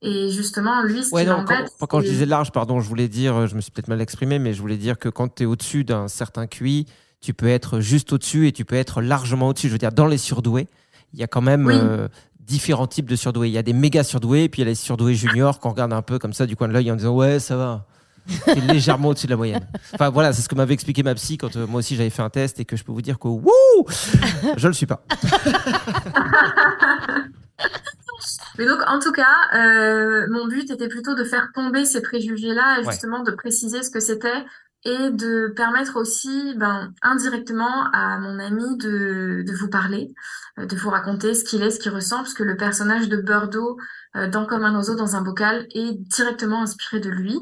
[0.00, 3.08] Et justement, lui, ce Ouais, qui non, quand, quand je disais large, pardon, je voulais
[3.08, 5.46] dire, je me suis peut-être mal exprimé, mais je voulais dire que quand tu es
[5.46, 6.86] au-dessus d'un certain QI,
[7.20, 9.68] tu peux être juste au-dessus et tu peux être largement au-dessus.
[9.68, 10.68] Je veux dire, dans les surdoués,
[11.12, 11.74] il y a quand même Oui.
[11.76, 12.08] euh,
[12.40, 13.48] différents types de surdoués.
[13.48, 15.70] Il y a des méga surdoués, et puis il y a les surdoués juniors qu'on
[15.70, 17.86] regarde un peu comme ça du coin de l'œil en disant Ouais, ça va.
[18.44, 19.66] T'es légèrement au-dessus de la moyenne.
[19.94, 22.20] Enfin voilà, c'est ce que m'avait expliqué ma psy quand euh, moi aussi j'avais fait
[22.22, 23.50] un test et que je peux vous dire que wouh,
[24.56, 25.02] je le suis pas.
[28.58, 32.78] Mais donc, en tout cas, euh, mon but était plutôt de faire tomber ces préjugés-là
[32.80, 32.92] et Ouais.
[32.92, 34.44] justement de préciser ce que c'était
[34.84, 40.14] et de permettre aussi, ben, indirectement à mon ami de, de vous parler,
[40.58, 43.16] euh, de vous raconter ce qu'il est, ce qu'il ressent, parce que le personnage de
[43.16, 43.76] Bordeaux
[44.16, 47.34] euh, dans Comme un oiseau dans un bocal est directement inspiré de lui.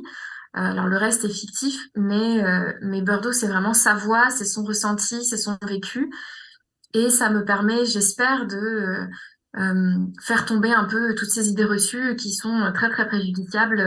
[0.57, 4.47] Euh, alors le reste est fictif, mais, euh, mais Bordeaux, c'est vraiment sa voix, c'est
[4.47, 6.11] son ressenti, c'est son vécu.
[6.95, 9.07] Et ça me permet, j'espère, de euh,
[9.59, 13.81] euh, faire tomber un peu toutes ces idées reçues qui sont très très préjudiciables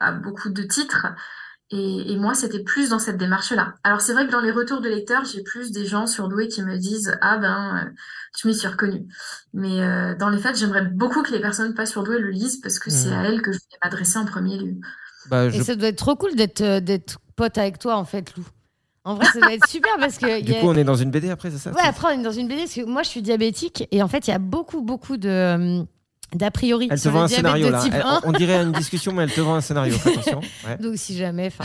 [0.00, 1.06] à beaucoup de titres.
[1.72, 3.74] Et, et moi, c'était plus dans cette démarche-là.
[3.82, 6.62] Alors c'est vrai que dans les retours de lecteurs, j'ai plus des gens surdoués qui
[6.62, 7.90] me disent ah ben euh,
[8.40, 9.04] je m'y suis reconnue.
[9.52, 12.78] Mais euh, dans les faits, j'aimerais beaucoup que les personnes pas surdouées le lisent parce
[12.78, 13.14] que c'est Mhm.
[13.18, 14.74] à elles que je vais m'adresser en premier lieu.
[15.28, 18.32] Bah, Et ça doit être trop cool d'être euh, d'être pote avec toi, en fait,
[18.36, 18.44] Lou.
[19.02, 20.40] En vrai, ça doit être super parce que.
[20.42, 22.20] Du y a- coup, on est dans une BD après, c'est ça Ouais, après, on
[22.20, 24.34] est dans une BD parce que moi, je suis diabétique et en fait, il y
[24.34, 25.84] a beaucoup, beaucoup de.
[26.34, 27.80] D'a priori, Elle te vend un scénario là.
[27.82, 28.20] type Elle- 1.
[28.24, 29.94] on dirait une discussion, mais elle te vend un scénario.
[30.04, 30.40] Attention.
[30.66, 30.76] Ouais.
[30.78, 31.64] Donc, si jamais, enfin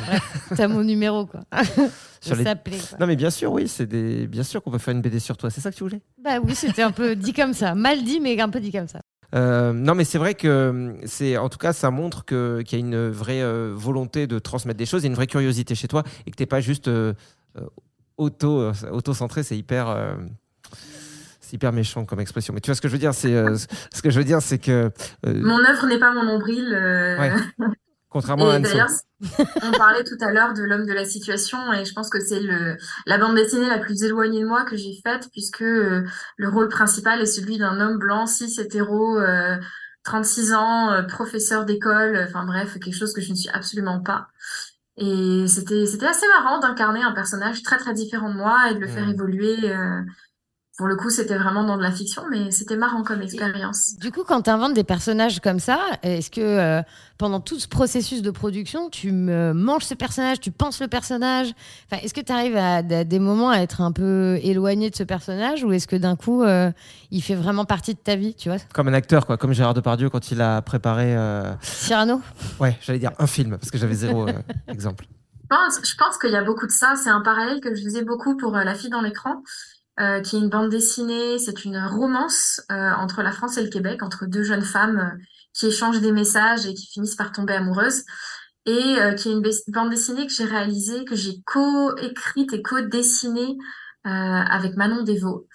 [0.56, 1.41] t'as mon numéro, quoi.
[2.21, 2.54] Sur les- quoi.
[3.00, 4.28] Non, mais bien sûr, oui, c'est des...
[4.28, 5.50] bien sûr qu'on peut faire une BD sur toi.
[5.50, 6.02] C'est ça que tu voulais?
[6.24, 7.74] Bah oui, c'était un peu dit comme ça.
[7.74, 9.00] Mal dit, mais un peu dit comme ça.
[9.34, 12.82] Euh, non, mais c'est vrai que c'est, en tout cas, ça montre que qu'il y
[12.82, 16.04] a une vraie euh, volonté de transmettre des choses, et une vraie curiosité chez toi,
[16.28, 17.13] et que t'es pas juste euh,
[18.17, 19.41] auto euh, auto-centré.
[19.43, 19.88] C'est hyper.
[21.52, 22.54] C'est hyper méchant comme expression.
[22.54, 23.56] Mais tu vois ce que je veux dire C'est euh,
[23.94, 24.90] ce que je veux dire, c'est que
[25.26, 26.74] euh, Mon œuvre n'est pas mon nombril.
[26.74, 27.34] euh, Ouais.
[28.10, 28.90] contrairement à Et Anne d'ailleurs,
[29.64, 32.40] on parlait tout à l'heure de l'homme de la situation et je pense que c'est
[32.42, 36.68] le la bande dessinée la plus éloignée de moi que j'ai faite puisque le rôle
[36.70, 39.56] principal est celui d'un homme blanc, cis, hétéro, euh,
[40.04, 44.28] 36 ans, professeur d'école, enfin bref, quelque chose que je ne suis absolument pas.
[44.98, 48.80] Et c'était c'était assez marrant d'incarner un personnage très très différent de moi et de
[48.80, 49.12] le faire Mm.
[49.12, 49.56] évoluer.
[50.82, 53.96] Pour le coup, c'était vraiment dans de la fiction, mais c'était marrant comme expérience.
[54.00, 56.82] Du coup, quand tu inventes des personnages comme ça, est-ce que euh,
[57.20, 61.54] pendant tout ce processus de production, tu me manges ce personnage, tu penses le personnage?
[61.86, 64.96] Enfin, Est-ce que tu arrives à, à des moments à être un peu éloigné de
[64.96, 66.72] ce personnage ou est-ce que d'un coup, euh,
[67.12, 68.58] il fait vraiment partie de ta vie, tu vois?
[68.74, 71.15] Comme un acteur, quoi, comme Gérard Depardieu quand il a préparé.
[71.15, 72.22] euh, Cyrano?
[72.60, 74.34] Ouais, j'allais dire un film parce que j'avais zéro euh,
[74.67, 75.06] exemple.
[75.44, 76.94] Je pense, je pense qu'il y a beaucoup de ça.
[76.96, 79.44] C'est un parallèle que je faisais beaucoup pour euh, La fille dans l'écran,
[79.99, 81.38] euh, qui est une bande dessinée.
[81.38, 85.23] C'est une romance euh, entre la France et le Québec, entre deux jeunes femmes euh,
[85.54, 88.04] qui échangent des messages et qui finissent par tomber amoureuses.
[88.65, 93.58] Et euh, qui est une bande dessinée que j'ai réalisée, que j'ai co-écrite et co-dessinée
[94.06, 95.47] euh, avec Manon Desvaux.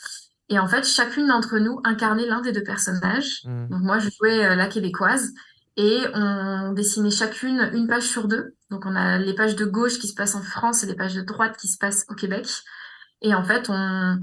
[0.49, 3.43] Et en fait, chacune d'entre nous incarnait l'un des deux personnages.
[3.45, 3.69] Mm.
[3.69, 5.33] Donc moi, je jouais la québécoise
[5.77, 8.55] et on dessinait chacune une page sur deux.
[8.71, 11.15] Donc on a les pages de gauche qui se passent en France et les pages
[11.15, 12.49] de droite qui se passent au Québec.
[13.23, 14.19] Et en fait, on,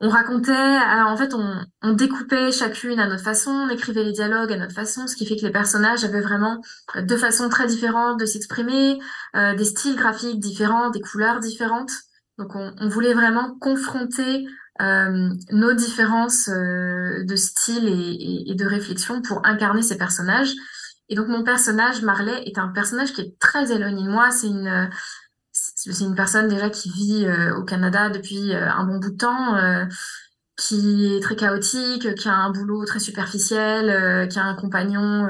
[0.00, 4.12] on racontait, euh, en fait, on, on découpait chacune à notre façon, on écrivait les
[4.12, 6.60] dialogues à notre façon, ce qui fait que les personnages avaient vraiment
[6.96, 8.98] deux façons très différentes de s'exprimer,
[9.36, 11.92] euh, des styles graphiques différents, des couleurs différentes.
[12.38, 14.44] Donc on, on voulait vraiment confronter
[14.80, 20.52] euh, nos différences euh, de style et, et- et de réflexion pour incarner ces personnages.
[21.08, 24.30] Et donc mon personnage, Marley, est un personnage qui est très éloigné de moi.
[24.30, 24.88] C'est une,
[25.90, 29.16] c'est une personne déjà qui vit euh, au Canada depuis euh, un bon bout de
[29.16, 29.84] temps, euh,
[30.56, 35.28] qui est très chaotique, qui a un boulot très superficiel, qui a un compagnon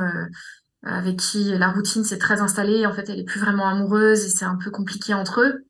[0.83, 2.87] avec qui la routine s'est très installée.
[2.87, 5.65] En fait, elle est plus vraiment amoureuse et c'est un peu compliqué entre eux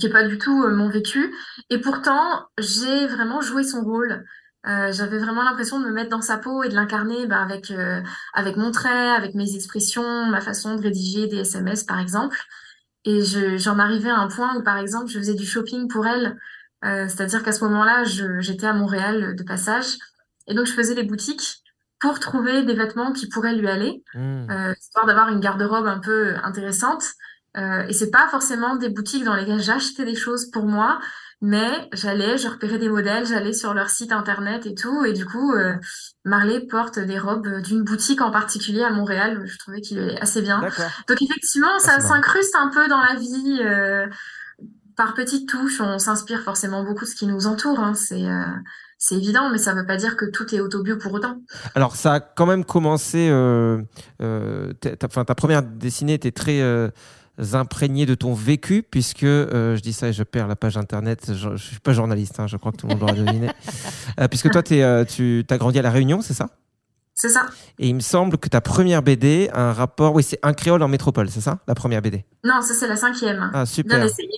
[0.00, 1.32] qui est pas du tout mon vécu.
[1.68, 4.24] Et pourtant, j'ai vraiment joué son rôle.
[4.64, 7.72] J'avais vraiment l'impression de me mettre dans sa peau et de l'incarner bah, avec
[8.32, 12.38] avec mon trait, avec mes expressions, ma façon de rédiger des SMS par exemple.
[13.04, 16.06] Et je, j'en arrivais à un point où par exemple je faisais du shopping pour
[16.06, 16.36] elle,
[16.84, 19.98] Euh, c'est-à-dire qu'à ce moment-là, je, j'étais à Montréal de passage
[20.48, 21.62] et donc je faisais les boutiques
[22.00, 24.50] pour trouver des vêtements qui pourraient lui aller Mm.
[24.50, 27.04] euh, histoire d'avoir une garde-robe un peu intéressante.
[27.56, 30.98] Euh, et c'est pas forcément des boutiques dans lesquelles j'achetais des choses pour moi,
[31.44, 35.26] mais j'allais, je repérais des modèles, j'allais sur leur site internet et tout, et du
[35.26, 35.74] coup, euh,
[36.24, 39.42] Marley porte des robes d'une boutique en particulier à Montréal.
[39.44, 40.60] Je trouvais qu'il est assez bien.
[41.08, 43.60] Donc effectivement, Ah, ça s'incruste un peu dans la vie.
[43.62, 44.06] euh,
[44.96, 47.80] par petites touches, on s'inspire forcément beaucoup de ce qui nous entoure.
[47.80, 47.94] hein.
[47.94, 48.44] C'est euh,
[48.98, 51.38] c'est évident, mais ça ne veut pas dire que tout est autobio pour autant.
[51.74, 53.28] Alors, ça a quand même commencé.
[53.30, 53.82] euh,
[54.20, 56.60] euh, ta, ta- enfin, ta première dessinée était très
[57.54, 61.32] imprégnée de ton vécu, puisque euh, je dis ça et je perds la page internet.
[61.34, 63.50] Je ne suis pas journaliste, hein, je crois que tout le monde l'aura deviné.
[64.20, 66.50] Euh, puisque toi, t'es, euh, tu as grandi à La Réunion, c'est ça?
[67.14, 67.46] C'est ça.
[67.78, 70.14] Et il me semble que ta première BD a un rapport.
[70.14, 72.24] Oui, c'est Un créole en métropole, c'est ça La première BD.
[72.44, 73.50] Non, ça c'est la cinquième.
[73.54, 73.98] Ah, super.
[73.98, 74.28] Bien essayé.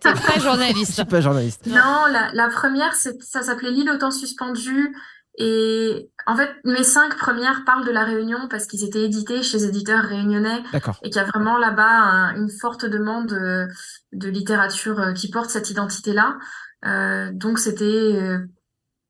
[0.00, 0.92] T'es très journaliste.
[0.96, 1.66] Super journaliste.
[1.66, 4.94] Non, la, la première, c'est, ça s'appelait L'île au temps suspendu.
[5.38, 9.64] Et en fait, mes cinq premières parlent de la Réunion parce qu'ils étaient édités chez
[9.64, 10.62] éditeurs réunionnais
[11.02, 13.66] et qu'il y a vraiment là-bas un- une forte demande euh,
[14.12, 16.38] de littérature euh, qui porte cette identité-là.
[16.86, 18.38] Euh, donc c'était euh,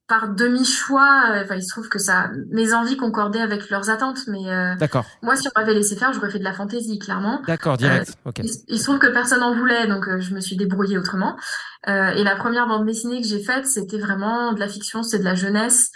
[0.09, 4.21] par demi-choix, euh, enfin il se trouve que ça, mes envies concordaient avec leurs attentes,
[4.29, 5.05] mais euh, D'accord.
[5.23, 7.43] moi si on m'avait laissé faire, j'aurais fait de la fantaisie, clairement.
[7.47, 8.15] D'accord, direct.
[8.25, 8.39] ok.
[8.39, 11.37] Il, il se trouve que personne en voulait, donc euh, je me suis débrouillée autrement.
[11.89, 15.19] Euh, et la première bande dessinée que j'ai faite, c'était vraiment de la fiction, c'est
[15.19, 15.91] de la jeunesse.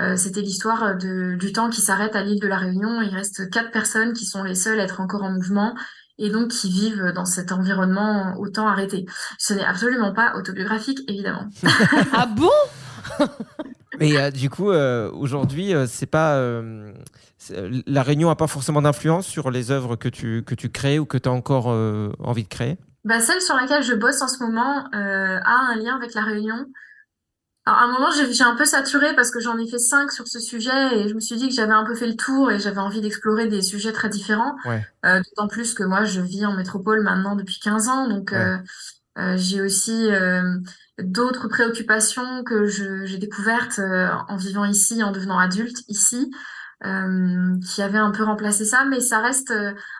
[0.00, 3.00] Euh, c'était l'histoire de, du temps qui s'arrête à l'île de la Réunion.
[3.00, 5.74] Il reste quatre personnes qui sont les seules à être encore en mouvement
[6.18, 9.06] et donc qui vivent dans cet environnement au temps arrêté.
[9.38, 11.48] Ce n'est absolument pas autobiographique, évidemment.
[12.12, 12.50] ah bon?
[14.00, 16.36] Mais euh, du coup, euh, aujourd'hui, euh, c'est pas.
[16.36, 16.92] euh,
[17.52, 20.98] euh, la Réunion n'a pas forcément d'influence sur les œuvres que tu, que tu crées
[20.98, 22.78] ou que tu as encore euh, envie de créer?
[23.04, 26.22] Bah, celle sur laquelle je bosse en ce moment euh, a un lien avec la
[26.22, 26.66] Réunion.
[27.66, 30.28] Alors, à un moment, j'ai un peu saturé parce que j'en ai fait cinq sur
[30.28, 32.60] ce sujet et je me suis dit que j'avais un peu fait le tour et
[32.60, 34.54] j'avais envie d'explorer des sujets très différents.
[34.66, 34.86] Ouais.
[35.06, 38.38] Euh, d'autant plus que moi, je vis en métropole maintenant depuis 15 ans, donc Ouais.
[38.38, 38.58] euh,
[39.18, 40.42] euh, j'ai aussi euh,
[40.98, 46.30] d'autres préoccupations que j'ai découvertes euh, en vivant ici, en devenant adulte ici,
[46.84, 49.52] euh, qui avaient un peu remplacé ça, mais ça reste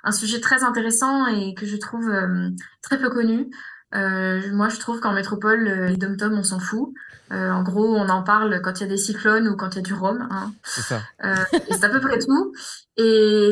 [0.02, 2.50] un sujet très intéressant et que je trouve euh,
[2.82, 3.48] très peu connu.
[3.94, 6.92] Euh, moi, je trouve qu'en métropole, les dom-toms, on s'en fout.
[7.32, 9.76] Euh, en gros, on en parle quand il y a des cyclones ou quand il
[9.76, 10.26] y a du rhum.
[10.30, 10.52] Hein.
[10.62, 11.00] C'est ça.
[11.24, 11.34] Euh,
[11.68, 12.52] et c'est à peu près tout.
[12.96, 13.50] Et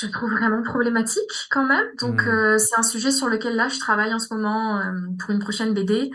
[0.00, 1.84] je trouve vraiment problématique quand même.
[2.00, 2.28] Donc, Mm.
[2.28, 5.40] euh, c'est un sujet sur lequel là, je travaille en ce moment euh, pour une
[5.40, 6.10] prochaine BD,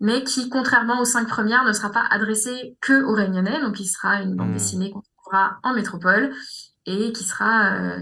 [0.00, 3.60] mais qui, contrairement aux cinq premières, ne sera pas adressé que aux Réunionnais.
[3.60, 4.54] Donc, il sera une bande Mm.
[4.54, 6.32] dessinée qu'on trouvera en métropole
[6.86, 7.98] et qui sera euh,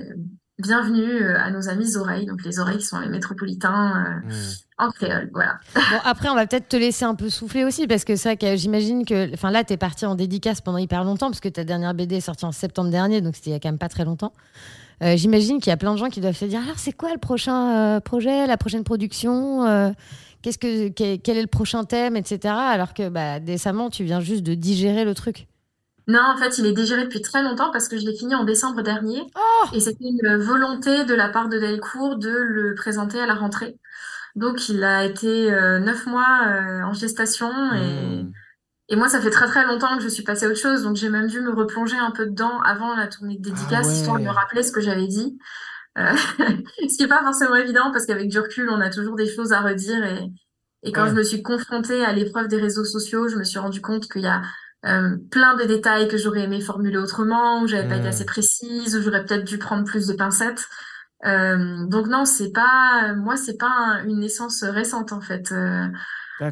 [0.58, 2.26] bienvenue euh, à nos amis oreilles.
[2.26, 4.32] Donc, les oreilles qui sont les métropolitains euh, Mm.
[4.80, 5.30] En créole.
[5.32, 5.58] Voilà.
[5.74, 9.04] Bon, après, on va peut-être te laisser un peu souffler aussi, parce que que j'imagine
[9.04, 9.32] que.
[9.34, 12.20] Enfin, là, t'es parti en dédicace pendant hyper longtemps, parce que ta dernière BD est
[12.20, 14.32] sortie en septembre dernier, donc c'était il y a quand même pas très longtemps.
[15.02, 17.12] Euh, j'imagine qu'il y a plein de gens qui doivent se dire alors, c'est quoi
[17.12, 19.90] le prochain euh, projet, la prochaine production euh,
[20.42, 22.54] Qu'est-ce que, quel, est le prochain thème, etc.
[22.54, 25.46] Alors que bah, décemment, tu viens juste de digérer le truc.
[26.08, 28.44] Non, en fait, il est digéré depuis très longtemps parce que je l'ai fini en
[28.44, 29.20] décembre dernier.
[29.74, 33.76] Et c'était une volonté de la part de Delcourt de le présenter à la rentrée.
[34.36, 38.32] Donc, il a été euh, neuf mois euh, en gestation et, Mm.
[38.90, 40.82] et moi, ça fait très très longtemps que je suis passée à autre chose.
[40.82, 43.88] Donc, j'ai même dû me replonger un peu dedans avant la tournée de dédicace, Ah
[43.88, 43.94] ouais.
[43.94, 45.38] histoire de me rappeler ce que j'avais dit.
[45.98, 46.12] Euh,
[46.88, 49.52] ce qui n'est pas forcément évident parce qu'avec du recul, on a toujours des choses
[49.52, 50.04] à redire.
[50.04, 50.30] Et,
[50.84, 51.10] et quand Ouais.
[51.10, 54.22] je me suis confrontée à l'épreuve des réseaux sociaux, je me suis rendu compte qu'il
[54.22, 54.42] y a
[54.86, 58.08] euh, plein de détails que j'aurais aimé formuler autrement, où j'avais pas été Mm.
[58.08, 60.66] assez précise, où j'aurais peut-être dû prendre plus de pincettes.
[61.26, 65.52] Euh, donc non, c'est pas, moi, c'est pas un- une naissance récente en fait.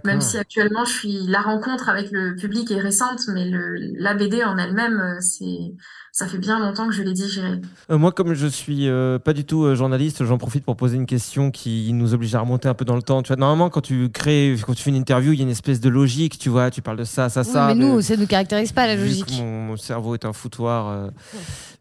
[0.04, 4.14] Même si actuellement je suis, la rencontre avec le public est récente, mais le, la
[4.14, 5.72] BD en elle-même, euh, c'est,
[6.12, 7.60] ça fait bien longtemps que je l'ai digérée.
[7.90, 10.96] Euh, moi, comme je suis euh, pas du tout euh, journaliste, j'en profite pour poser
[10.96, 13.22] une question qui nous oblige à remonter un peu dans le temps.
[13.22, 15.50] Tu vois, normalement, quand tu crées, quand tu fais une interview, il y a une
[15.50, 16.38] espèce de logique.
[16.38, 17.66] Tu vois, tu parles de ça, ça, Oui, ça.
[17.68, 19.26] mais nous, ça ne nous caractérise pas, la logique.
[19.26, 21.08] que mon, mon cerveau est un foutoir, euh,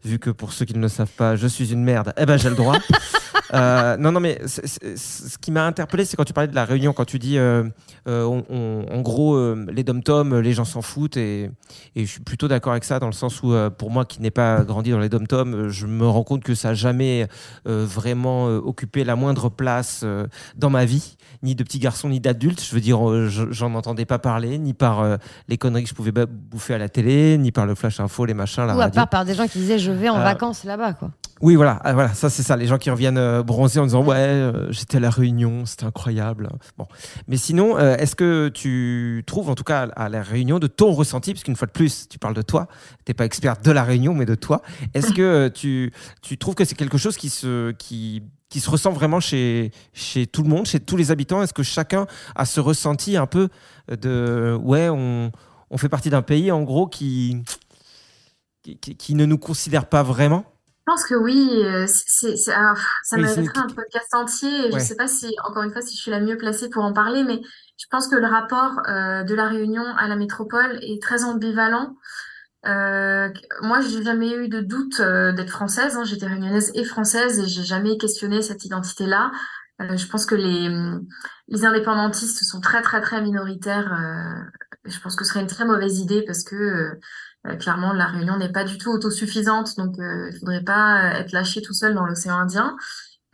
[0.04, 2.36] vu que pour ceux qui ne le savent pas, je suis une merde, eh ben
[2.38, 2.76] j'ai le droit.
[3.54, 6.92] Euh, non, non, mais ce qui m'a interpellé, c'est quand tu parlais de la réunion,
[6.92, 7.64] quand tu dis, euh,
[8.06, 11.50] euh, on- on- en gros, les dom-toms, les gens s'en foutent, et,
[11.96, 14.30] et je suis plutôt d'accord avec ça, dans le sens où, pour moi qui n'ai
[14.30, 17.26] pas grandi dans les dom-toms, je me rends compte que ça n'a jamais
[17.64, 20.04] vraiment occupé la moindre place
[20.56, 22.62] dans ma vie, ni de petit garçon, ni d'adulte.
[22.62, 25.18] Je veux dire, je- j'en entendais pas parler, ni par
[25.48, 28.34] les conneries que je pouvais bouffer à la télé, ni par le flash info, les
[28.34, 28.94] machins, la Ou à radio.
[29.00, 31.10] part par des gens qui disaient je vais en vacances là-bas, quoi.
[31.40, 32.56] Oui, voilà, ah, voilà, ça c'est ça.
[32.56, 35.84] Les gens qui reviennent euh, bronzés en disant ouais, euh, j'étais à la Réunion, c'était
[35.84, 36.48] incroyable.
[36.76, 36.86] Bon,
[37.28, 40.92] mais sinon, euh, est-ce que tu trouves, en tout cas à la Réunion, de ton
[40.92, 42.66] ressenti, parce qu'une fois de plus, tu parles de toi,
[43.04, 44.62] t'es pas experte de la Réunion, mais de toi.
[44.94, 45.92] Est-ce que tu,
[46.38, 47.72] trouves que c'est quelque chose qui se,
[48.66, 49.70] ressent vraiment chez,
[50.32, 51.42] tout le monde, chez tous les habitants?
[51.42, 53.48] Est-ce que chacun a ce ressenti un peu
[53.88, 55.30] de ouais, on,
[55.76, 57.44] fait partie d'un pays en gros qui
[59.10, 60.44] ne nous considère pas vraiment?
[60.88, 64.68] Pense que oui, euh, c'est, c'est- ah, pff, ça Oui, c'est mériterait un podcast entier.
[64.68, 64.80] et Je Ouais.
[64.80, 67.24] sais pas si, encore une fois, si je suis la mieux placée pour en parler,
[67.24, 67.40] mais
[67.78, 71.96] je pense que le rapport euh, de la Réunion à la métropole est très ambivalent.
[72.66, 73.28] Euh,
[73.62, 75.96] moi, j'ai jamais eu de doute euh, d'être française.
[75.96, 76.04] hein.
[76.04, 79.30] J'étais réunionnaise et française et j'ai jamais questionné cette identité-là.
[79.80, 80.68] Euh, je pense que les,
[81.48, 83.92] les indépendantistes sont très, très, très minoritaires.
[83.94, 84.42] euh,
[84.84, 87.00] je pense que ce serait une très mauvaise idée parce que euh,
[87.58, 91.32] clairement, la Réunion n'est pas du tout autosuffisante, donc euh, il faudrait pas euh, être
[91.32, 92.76] lâché tout seul dans l'océan Indien.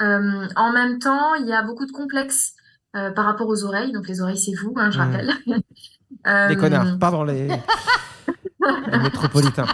[0.02, 2.52] Euh, en même temps, il y a beaucoup de complexes
[2.96, 3.92] euh, par rapport aux oreilles.
[3.92, 5.00] Donc les oreilles, c'est vous, hein, je Mm.
[5.00, 5.32] rappelle.
[5.46, 7.48] Les Euh, connards, pardon, les,
[8.92, 9.66] les métropolitains.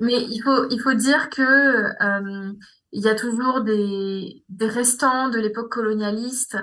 [0.00, 2.52] Mais il faut, il faut dire que euh,
[2.92, 6.56] il y a toujours des, des restants de l'époque colonialiste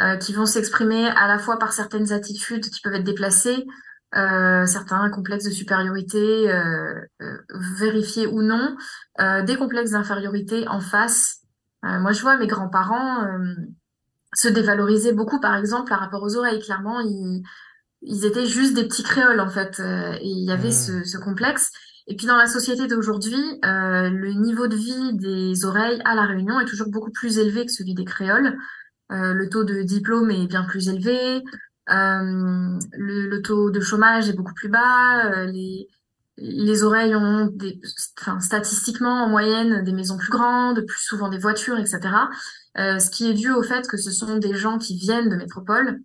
[0.00, 3.66] euh, qui vont s'exprimer à la fois par certaines attitudes qui peuvent être déplacées,
[4.16, 7.38] euh, certains complexes de supériorité euh, euh,
[7.78, 8.76] vérifiés ou non,
[9.20, 11.42] euh, des complexes d'infériorité en face.
[11.84, 13.24] Moi, je vois mes grands-parents
[14.34, 16.58] se dévaloriser beaucoup, par exemple, par rapport aux oreilles.
[16.60, 17.44] Clairement, ils,
[18.02, 19.78] ils étaient juste des petits créoles, en fait.
[19.78, 21.70] et il y avait ce, ce complexe.
[22.08, 26.58] Et puis dans la société d'aujourd'hui, le niveau de vie des oreilles à La Réunion
[26.58, 28.56] est toujours beaucoup plus élevé que celui des créoles.
[29.08, 31.44] Le taux de diplôme est bien plus élevé,
[31.88, 35.88] le, le taux de chômage est beaucoup plus bas, euh, les,
[36.36, 37.80] les oreilles ont des,
[38.40, 42.00] statistiquement en moyenne des maisons plus grandes, plus souvent des voitures, etc.
[42.78, 45.36] Euh, ce qui est dû au fait que ce sont des gens qui viennent de
[45.36, 46.00] métropole,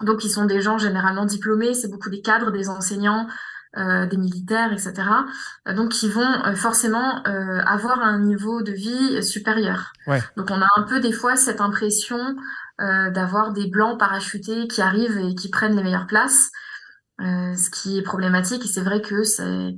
[0.00, 3.28] donc ils sont des gens généralement diplômés, c'est beaucoup des cadres, des enseignants,
[3.76, 4.94] euh, des militaires, etc.
[5.66, 9.92] Euh, donc qui vont euh, forcément euh, avoir un niveau de vie supérieur.
[10.06, 10.22] Ouais.
[10.36, 12.18] Donc on a un peu des fois cette impression
[12.80, 16.50] euh, d'avoir des blancs parachutés qui arrivent et qui prennent les meilleures places,
[17.20, 18.64] euh, ce qui est problématique.
[18.64, 19.76] Et c'est vrai que c'est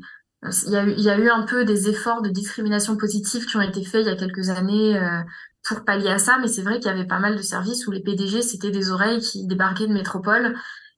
[0.67, 3.47] il y a eu, il y a eu un peu des efforts de discrimination positive
[3.47, 5.21] qui ont été faits il y a quelques années euh,
[5.67, 7.91] pour pallier à ça, mais c'est vrai qu'il y avait pas mal de services où
[7.91, 10.55] les PDG c'était des oreilles qui débarquaient de métropole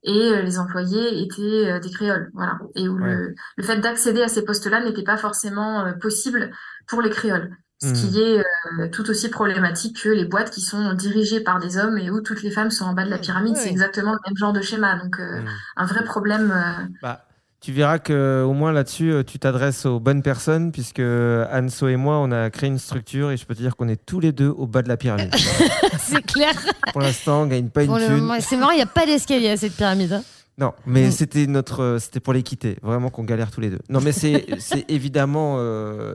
[0.07, 2.59] et euh, les employés étaient euh, des créoles, voilà.
[2.77, 6.53] Et où le, le fait d'accéder à ces postes-là n'était pas forcément euh, possible
[6.89, 7.51] pour les créoles.
[7.83, 8.39] Ce qui est
[8.81, 12.23] euh, tout aussi problématique que les boîtes qui sont dirigées par des hommes et où
[12.23, 13.55] toutes les femmes sont en bas de la pyramide.
[13.55, 13.61] Ouais.
[13.61, 14.97] C'est exactement le même genre de schéma.
[14.99, 15.49] Donc, euh, Mhm.
[15.77, 16.51] un vrai problème.
[16.53, 17.26] euh, Bah,
[17.61, 21.97] tu verras que au moins là-dessus, euh, tu t'adresses aux bonnes personnes, puisque Anso et
[21.97, 24.33] moi, on a créé une structure et je peux te dire qu'on est tous les
[24.33, 25.35] deux au bas de la pyramide.
[25.99, 26.53] c'est clair.
[26.93, 28.31] Pour l'instant, on gagne pas une thune.
[28.41, 30.13] C'est marrant, il n'y a pas d'escalier à cette pyramide.
[30.13, 30.23] hein.
[30.59, 31.11] Non, mais Mm.
[31.11, 33.79] c'était notre, euh, c'était pour l'équité, vraiment qu'on galère tous les deux.
[33.91, 34.47] Non, mais c'est,
[34.89, 36.15] évidemment euh,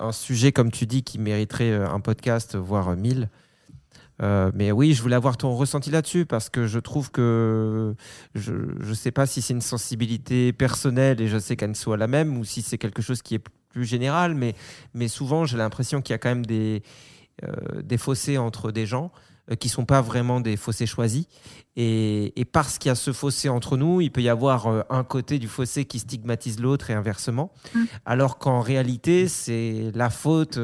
[0.00, 3.28] un sujet comme tu dis qui mériterait un podcast, voire mille.
[4.22, 7.94] Euh, mais oui, je voulais avoir ton ressenti là-dessus parce que je trouve que
[8.34, 12.08] je ne sais pas si c'est une sensibilité personnelle et je sais qu'Anne soit la
[12.08, 14.54] même ou si c'est quelque chose qui est plus général, mais,
[14.94, 16.82] mais souvent j'ai l'impression qu'il y a quand même des,
[17.44, 19.12] euh, des fossés entre des gens
[19.52, 21.26] euh, qui sont pas vraiment des fossés choisis.
[21.76, 25.04] Et, et parce qu'il y a ce fossé entre nous, il peut y avoir un
[25.04, 27.52] côté du fossé qui stigmatise l'autre et inversement.
[27.72, 27.84] Mm.
[28.04, 30.58] Alors qu'en réalité, c'est la faute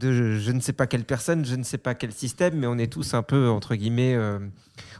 [0.00, 2.66] de je, je ne sais pas quelle personne, je ne sais pas quel système, mais
[2.66, 4.38] on est tous un peu, entre guillemets, euh,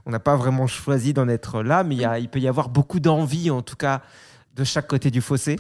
[0.07, 2.49] on n'a pas vraiment choisi d'en être là, mais il, y a- il peut y
[2.49, 4.03] avoir beaucoup d'envie, en tout cas,
[4.57, 5.59] de chaque côté du fossé,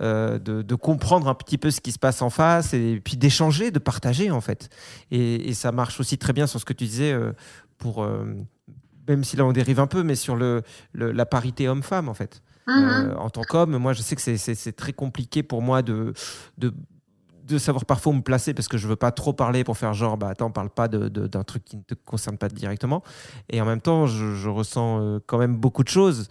[0.00, 3.16] euh, de, de comprendre un petit peu ce qui se passe en face et puis
[3.16, 4.68] d'échanger, de partager en fait.
[5.10, 7.32] Et, et ça marche aussi très bien sur ce que tu disais euh,
[7.78, 8.24] pour, euh,
[9.08, 10.62] même si là on dérive un peu, mais sur le,
[10.92, 12.42] le- la parité homme-femme en fait.
[12.66, 12.74] Mhm.
[12.82, 16.12] Euh, en tant qu'homme, moi je sais que c'est- très compliqué pour moi de,
[16.58, 16.74] de,
[17.46, 19.92] de savoir parfois où me placer parce que je veux pas trop parler pour faire
[19.94, 23.02] genre bah attends parle pas de- de- d'un truc qui ne te concerne pas directement
[23.50, 26.28] et en même temps je, ressens euh, quand même beaucoup de choses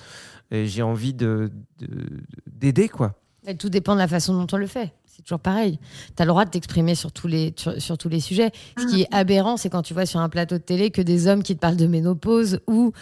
[0.52, 3.14] et j'ai envie de de- d'aider quoi
[3.46, 4.92] Et tout dépend de la façon dont on le fait.
[5.16, 5.78] C'est toujours pareil.
[6.18, 8.52] Tu as le droit de t'exprimer sur, tous les- sur, sur tous les sujets.
[8.80, 11.28] Ce qui est aberrant, c'est quand tu vois sur un plateau de télé que des
[11.28, 12.94] hommes qui te parlent de ménopause ou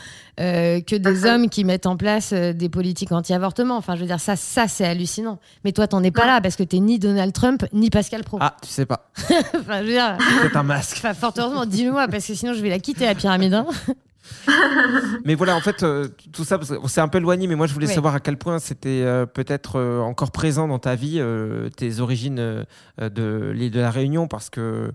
[0.41, 3.77] euh, que des hommes qui mettent en place euh, des politiques anti-avortement.
[3.77, 5.39] Enfin, je veux dire, ça, ça c'est hallucinant.
[5.63, 8.39] Mais toi, t'en es pas là parce que t'es ni Donald Trump ni Pascal Pro.
[8.41, 9.09] ah tu sais pas
[9.55, 12.61] enfin, je veux dire, c'est un masque enfin, fort heureusement, dis-le-moi parce que sinon je
[12.61, 13.53] vais la quitter la pyramide.
[13.53, 13.65] hein.
[15.25, 17.73] Mais voilà, en fait, euh, tout ça, qu'on s'est un peu éloigné, mais moi, je
[17.73, 17.93] voulais Oui.
[17.93, 21.21] savoir à quel point c'était euh, peut-être euh, encore présent dans ta vie,
[21.77, 22.65] tes origines
[22.99, 24.91] de l'île de la Réunion, parce que,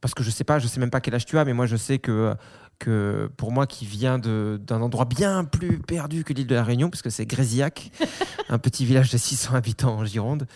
[0.00, 1.66] parce que je sais pas, je sais même pas quel âge tu as, mais moi,
[1.66, 2.34] je sais que
[2.78, 6.90] que pour moi qui vient d'un endroit bien plus perdu que l'île de la Réunion,
[6.90, 7.90] parce que c'est Grésillac,
[8.48, 10.46] un petit village de 600 habitants en Gironde.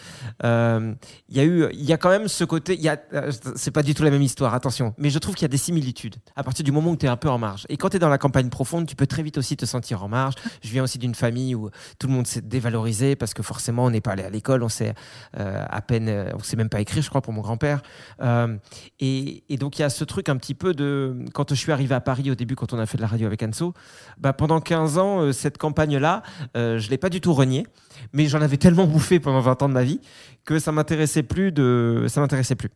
[0.44, 0.94] Euh,
[1.28, 2.78] Il y a eu, il y a quand même ce côté.
[3.14, 4.94] euh, C'est pas du tout la même histoire, attention.
[4.98, 7.08] Mais je trouve qu'il y a des similitudes à partir du moment où tu es
[7.08, 7.66] un peu en marge.
[7.68, 10.02] Et quand tu es dans la campagne profonde, tu peux très vite aussi te sentir
[10.02, 10.34] en marge.
[10.62, 13.90] Je viens aussi d'une famille où tout le monde s'est dévalorisé parce que forcément on
[13.90, 14.94] n'est pas allé à l'école, on sait
[15.38, 17.82] euh, à peine, on sait même pas écrire, je crois, pour mon grand-père.
[18.22, 18.56] Euh,
[19.00, 21.72] et, et donc il y a ce truc un petit peu de quand je suis
[21.72, 23.74] arrivé à Paris au début, quand on a fait de la radio avec Anso,
[24.16, 26.22] bah, pendant 15 ans, euh, cette campagne-là,
[26.56, 27.66] euh, je l'ai pas du tout reniée,
[28.14, 30.00] mais j'en avais tellement bouffé pendant 20 ans de ma vie
[30.46, 32.70] que ça m'intéressait plus de, ça m'intéressait plus.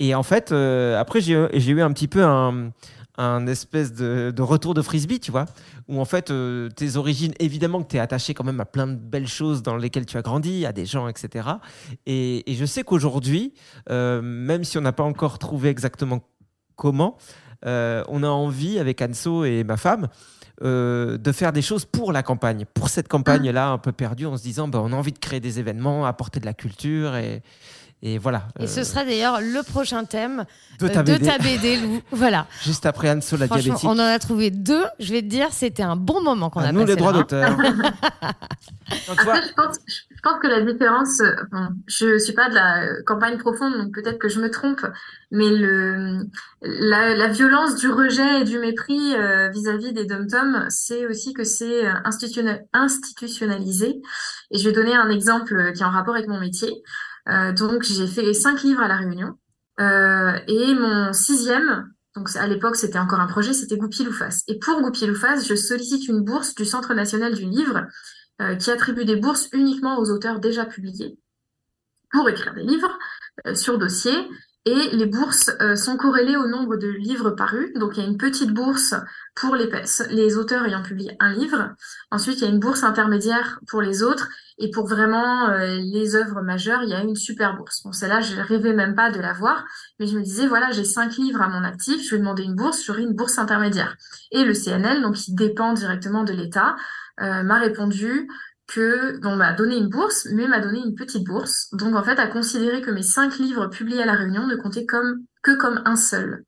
[0.00, 2.72] Et en fait, euh, après j'ai eu un petit peu un
[3.18, 5.44] un espèce de, retour de frisbee, tu vois,
[5.86, 6.32] où en fait
[6.74, 9.76] tes origines, évidemment que tu es attaché quand même à plein de belles choses dans
[9.76, 11.48] lesquelles tu as grandi, à des gens, etc.
[12.06, 13.52] Et, je sais qu'aujourd'hui,
[13.90, 16.20] même si on n'a pas encore trouvé exactement
[16.74, 17.18] comment,
[17.66, 20.08] euh, on a envie avec Anso et ma femme
[20.62, 24.36] euh, de faire des choses pour la campagne, pour cette campagne-là un peu perdue, en
[24.36, 27.42] se disant bah, on a envie de créer des événements, apporter de la culture et,
[28.02, 28.48] et voilà.
[28.58, 30.44] Et ce Euh, sera d'ailleurs le prochain thème
[30.80, 31.28] De euh, ta BD.
[31.40, 32.00] BD, Lou.
[32.12, 32.46] Voilà.
[32.62, 33.84] Juste après Anso la diabétique.
[33.84, 34.84] on en a trouvé deux.
[34.98, 37.10] Je vais te dire, c'était un bon moment qu'on À a nous passé les droits
[37.10, 37.18] hein.
[37.18, 37.56] d'auteur.
[39.10, 43.02] Après, je pense, je pense que la différence, euh, bon, je suis pas de la
[43.06, 44.84] campagne profonde, donc peut-être que je me trompe,
[45.30, 46.26] mais le,
[46.60, 51.44] la, la violence du rejet et du mépris euh, vis-à-vis des dom-toms, c'est aussi que
[51.44, 54.02] c'est institutionna- institutionnalisé.
[54.50, 56.70] Et je vais donner un exemple qui est en rapport avec mon métier.
[57.28, 59.38] Euh, donc, j'ai fait cinq livres à La Réunion,
[59.80, 64.08] euh, et mon sixième, donc à l'époque c'était encore un projet, c'était Goupil.
[64.48, 67.86] Et pour Goupil je sollicite une bourse du Centre national du livre
[68.42, 71.18] euh, qui attribue des bourses uniquement aux auteurs déjà publiés
[72.10, 72.98] pour écrire des livres
[73.54, 74.12] sur dossier.
[74.64, 77.72] Et les bourses euh, sont corrélées au nombre de livres parus.
[77.74, 78.94] Donc il y a une petite bourse
[79.34, 79.68] pour les,
[80.10, 81.70] les auteurs ayant publié un livre.
[82.12, 84.28] Ensuite, il y a une bourse intermédiaire pour les autres.
[84.58, 87.82] Et pour vraiment euh, les œuvres majeures, il y a une super bourse.
[87.82, 89.64] Bon, celle-là, je rêvais même pas de l'avoir.
[89.98, 92.54] Mais je me disais, voilà, j'ai cinq livres à mon actif, je vais demander une
[92.54, 93.96] bourse, j'aurai une bourse intermédiaire.
[94.30, 96.76] Et le CNL, donc qui dépend directement de l'État,
[97.20, 98.28] euh, m'a répondu
[98.66, 101.68] que on m'a donné une bourse, mais m'a donné une petite bourse.
[101.72, 104.86] Donc en fait, a considéré que mes cinq livres publiés à la Réunion ne comptaient
[104.86, 106.44] comme que comme un seul.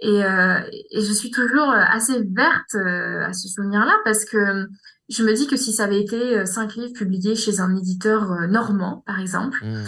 [0.00, 0.60] Et, euh,
[0.90, 4.66] et je suis toujours assez verte euh, à ce souvenir-là parce que
[5.08, 8.32] je me dis que si ça avait été euh, cinq livres publiés chez un éditeur
[8.32, 9.84] euh, normand, par exemple, Mmh,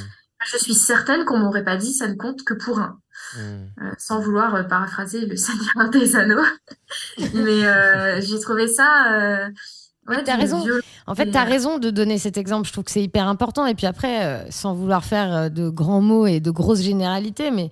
[0.52, 3.00] je suis certaine qu'on m'aurait pas dit ça ne compte que pour un.
[3.32, 3.38] mmh.
[3.82, 6.44] Euh, sans vouloir paraphraser le Seigneur des Anneaux.
[7.34, 9.48] Mais euh, j'ai trouvé ça.
[10.08, 10.64] Ouais, T'as raison.
[11.06, 12.66] En fait, et, tu as euh, raison de donner cet exemple.
[12.66, 13.66] Je trouve que c'est hyper important.
[13.66, 17.50] Et puis après, euh, sans vouloir faire euh, de grands mots et de grosses généralités,
[17.50, 17.70] mais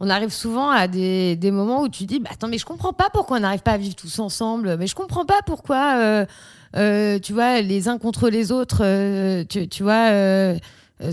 [0.00, 2.94] on arrive souvent à des, des moments où tu dis bah, Attends, mais je comprends
[2.94, 4.76] pas pourquoi on n'arrive pas à vivre tous ensemble.
[4.78, 6.26] Mais je comprends pas pourquoi, euh,
[6.76, 10.10] euh, tu vois, les uns contre les autres, euh, tu, tu vois.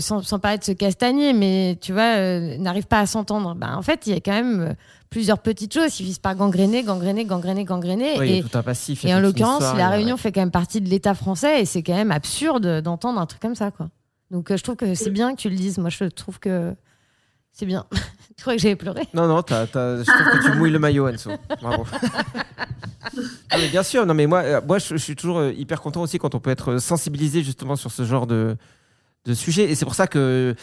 [0.00, 3.54] sans, sans paraître se castagner, mais tu vois, n'arrivent pas à s'entendre.
[3.54, 4.74] Bah, en fait, il y a quand même
[5.10, 8.18] plusieurs petites choses qui finissent par gangréner, gangréner, gangréner, gangréner.
[8.18, 9.04] Oui, et, tout un passif.
[9.04, 11.82] et en l'occurrence, la a- Réunion fait quand même partie de l'État français et c'est
[11.82, 13.88] quand même absurde d'entendre un truc comme ça, quoi.
[14.30, 15.78] Donc euh, je trouve que c'est bien que tu le dises.
[15.78, 16.74] Moi, je trouve que
[17.52, 17.86] c'est bien.
[18.36, 19.08] tu crois que j'avais pleuré?
[19.14, 21.30] Non, non, je trouve que tu mouilles le maillot, Anso.
[21.60, 21.86] Bravo.
[23.50, 25.80] Ah, mais bien sûr, non, mais moi, euh, moi je, je suis toujours euh, hyper
[25.80, 28.56] content aussi quand on peut être sensibilisé justement sur ce genre de,
[29.28, 29.70] de sujet.
[29.70, 30.54] Et c'est pour ça que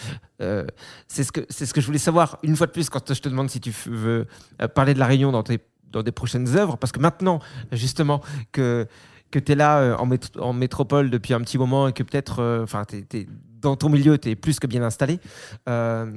[0.41, 0.66] euh,
[1.07, 3.22] c'est ce, que c'est ce que je voulais savoir une fois de plus quand je
[3.22, 4.26] te demande si tu veux
[4.61, 5.59] euh, parler de la Réunion dans, tes,
[5.91, 6.78] dans des prochaines œuvres.
[6.78, 7.39] Parce que maintenant,
[7.72, 8.88] justement, que,
[9.32, 12.03] que tu es là euh, en, mét- en métropole depuis un petit moment et que
[12.03, 13.28] peut-être, euh, enfin, t'es-
[13.61, 15.20] dans ton milieu, tu es plus que bien installé.
[15.70, 16.11] euh,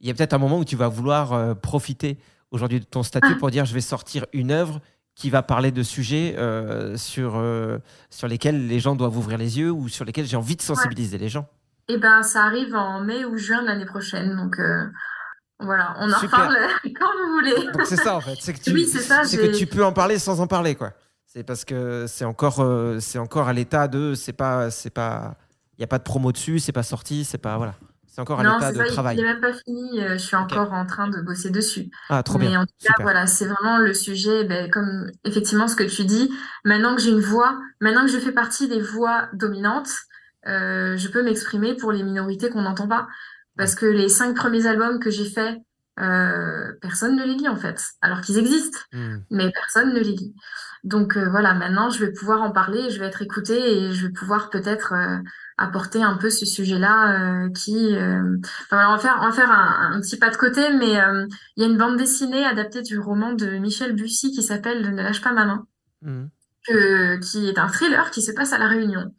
[0.00, 2.18] il y a peut-être un moment où tu vas vouloir euh, profiter
[2.50, 3.38] aujourd'hui de ton statut Ah.
[3.38, 4.80] pour dire je vais sortir une œuvre
[5.14, 7.78] qui va parler de sujets euh, sur, euh,
[8.10, 11.16] sur lesquels les gens doivent ouvrir les yeux ou sur lesquels j'ai envie de sensibiliser
[11.16, 11.46] les gens.
[11.88, 14.36] Eh ben, ça arrive en mai ou juin de l'année prochaine.
[14.36, 14.86] Donc euh,
[15.60, 16.38] voilà, on en Super.
[16.40, 16.58] reparle
[16.98, 17.72] quand vous voulez.
[17.72, 20.18] Donc c'est ça en fait, c'est que tu, Oui, ça, que tu peux en parler
[20.18, 20.92] sans en parler quoi.
[21.26, 25.36] C'est parce que c'est encore, euh, c'est encore à l'état de, c'est pas, c'est pas,
[25.76, 27.74] il y a pas de promo dessus, c'est pas sorti, c'est pas voilà,
[28.06, 29.16] c'est encore à l'état de il- travail.
[29.18, 30.02] il n'est même pas fini.
[30.02, 31.90] euh, Je suis encore en train de bosser dessus.
[32.08, 33.02] Ah trop Mais bien, en tout cas, super.
[33.02, 36.32] voilà, c'est vraiment le sujet, ben, comme effectivement ce que tu dis.
[36.64, 39.90] Maintenant que j'ai une voix, maintenant que je fais partie des voix dominantes,
[40.46, 43.06] euh, je peux m'exprimer pour les minorités qu'on n'entend pas.
[43.56, 45.58] Parce que les cinq premiers albums que j'ai faits,
[45.98, 49.18] euh, personne ne les lit en fait, alors qu'ils existent, Hmm.
[49.30, 50.34] mais personne ne les lit.
[50.84, 54.06] Donc euh, voilà, maintenant je vais pouvoir en parler, je vais être écoutée et je
[54.06, 54.94] vais pouvoir peut-être
[55.58, 57.94] apporter un peu ce sujet-là qui.
[57.96, 60.92] Enfin, on va faire, on va faire un, un petit pas de côté, mais
[61.56, 65.02] il y a une bande dessinée adaptée du roman de Michel Bussy qui s'appelle Ne
[65.02, 65.66] lâche pas ma main,
[66.02, 66.26] Mmh.
[66.66, 69.14] que, qui est un thriller qui se passe à la Réunion.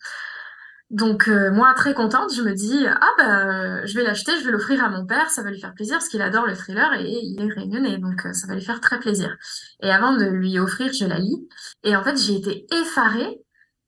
[0.90, 4.52] Donc euh, moi très contente, je me dis ah bah je vais l'acheter, je vais
[4.52, 7.10] l'offrir à mon père, ça va lui faire plaisir parce qu'il adore le thriller et
[7.10, 9.36] il est réunionnais donc euh, ça va lui faire très plaisir.
[9.82, 11.50] Et avant de lui offrir, je la lis
[11.84, 13.42] et en fait j'ai été effarée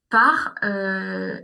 [0.10, 1.40] par euh,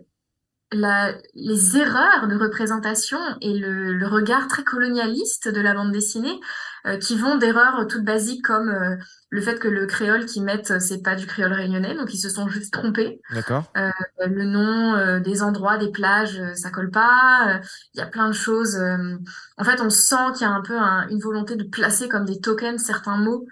[0.71, 6.39] la, les erreurs de représentation et le, le regard très colonialiste de la bande dessinée
[6.87, 8.95] euh, qui vont d'erreurs toutes basiques comme euh,
[9.29, 12.29] le fait que le créole qu'ils mettent c'est pas du créole réunionnais donc ils se
[12.29, 13.65] sont juste trompés D'accord.
[13.77, 13.91] euh,
[14.25, 17.57] le nom euh, des endroits, des plages, euh, ça colle pas.
[17.57, 17.59] Euh,
[17.93, 18.75] Il y a plein de choses.
[18.77, 19.17] euh,
[19.57, 22.25] en fait, on sent qu'il y a un peu un- une volonté de placer comme
[22.25, 23.45] des tokens certains mots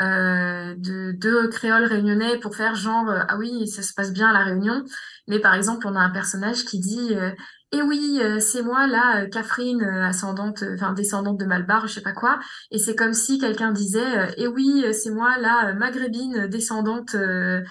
[0.00, 4.28] euh, de, de créole réunionnais pour faire genre euh, ah oui ça se passe bien
[4.28, 4.84] à la Réunion.
[5.28, 7.30] Mais par exemple, on a un personnage qui dit euh,
[7.72, 11.86] eh oui euh, c'est moi là euh, Catherine euh, ascendante, euh, enfin descendante de Malbar,
[11.88, 12.38] je sais pas quoi.
[12.70, 16.46] Et c'est comme si quelqu'un disait euh, eh oui euh, c'est moi là euh, maghrébine
[16.48, 17.14] descendante.
[17.14, 17.62] euh,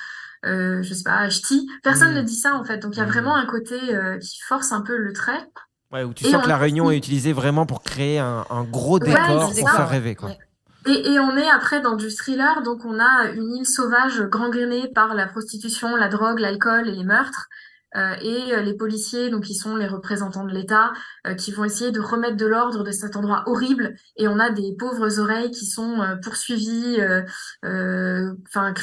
[0.45, 1.69] euh, je sais pas, ch'ti.
[1.83, 2.17] Personne Mhm.
[2.17, 2.79] ne dit ça en fait.
[2.79, 3.11] Donc il y a Mhm.
[3.11, 5.47] vraiment un côté euh, qui force un peu le trait.
[5.91, 8.63] Ouais, où tu Et sens que la Réunion est utilisée vraiment pour créer un, un
[8.63, 9.75] gros Ouais, décor c'est pour ça.
[9.77, 10.15] faire rêver.
[10.15, 10.29] Quoi.
[10.29, 10.37] Ouais.
[10.85, 14.89] Et, et on est après dans du thriller, donc on a une île sauvage gangrénée
[14.93, 17.47] par la prostitution, la drogue, l'alcool et les meurtres.
[17.95, 20.93] Euh, et euh, les policiers, donc qui sont les représentants de l'État,
[21.27, 23.95] euh, qui vont essayer de remettre de l'ordre de cet endroit horrible.
[24.17, 27.21] Et on a des pauvres oreilles qui sont euh, poursuivies, euh,
[27.65, 28.73] euh, enfin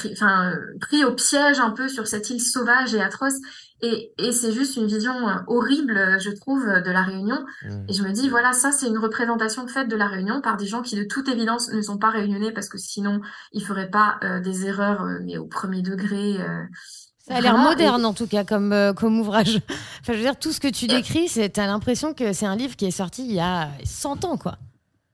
[0.81, 3.35] pris au piège un peu sur cette île sauvage et atroce.
[3.83, 7.39] Et, et c'est juste une vision euh, horrible, euh, je trouve, euh, de la Réunion.
[7.63, 7.85] Mmh.
[7.89, 10.67] Et je me dis, voilà, ça, c'est une représentation faite de la Réunion par des
[10.67, 13.21] gens qui, de toute évidence, ne sont pas réunionnais parce que sinon,
[13.53, 16.41] ils feraient pas euh, des erreurs, euh, mais au premier degré.
[16.41, 16.63] euh,
[17.27, 19.61] Ça a l'air moderne en tout cas comme, euh, comme ouvrage.
[20.01, 22.57] Enfin, je veux dire, tout ce que tu décris, c'est t'as l'impression que c'est un
[22.57, 24.57] livre qui est sorti il y a 100 ans, quoi.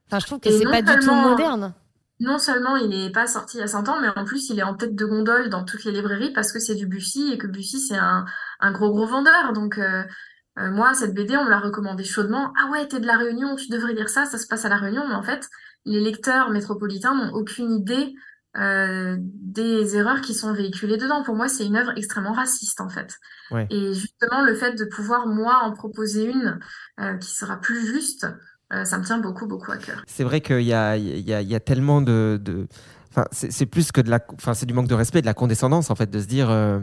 [0.07, 1.73] Enfin, je trouve que c'est pas du tout moderne.
[2.19, 4.57] Non seulement il n'est pas sorti il y a 100 ans, mais en plus, il
[4.57, 7.37] est en tête de gondole dans toutes les librairies parce que c'est du Bussy et
[7.37, 8.25] que Bussy, c'est un,
[8.59, 9.53] un gros, gros vendeur.
[9.53, 10.03] Donc, euh,
[10.59, 12.53] euh, moi, cette BD, on me l'a recommandé chaudement.
[12.57, 14.77] Ah ouais, t'es de la Réunion, tu devrais lire ça, ça se passe à la
[14.77, 15.07] Réunion.
[15.07, 15.47] Mais en fait,
[15.85, 18.15] les lecteurs métropolitains n'ont aucune idée
[18.57, 21.23] euh, des erreurs qui sont véhiculées dedans.
[21.23, 23.15] Pour moi, c'est une œuvre extrêmement raciste, en fait.
[23.51, 23.67] Ouais.
[23.69, 26.59] Et justement, le fait de pouvoir, moi, en proposer une
[26.99, 28.25] euh, qui sera plus juste,
[28.73, 30.01] euh, ça me tient beaucoup, beaucoup à cœur.
[30.07, 32.39] C'est vrai qu'il y a, il y, a, il y a tellement de.
[32.41, 32.67] de...
[33.31, 34.19] C'est plus que de la.
[34.35, 36.79] Enfin, c'est du manque de respect, de la condescendance, en fait, de se dire euh,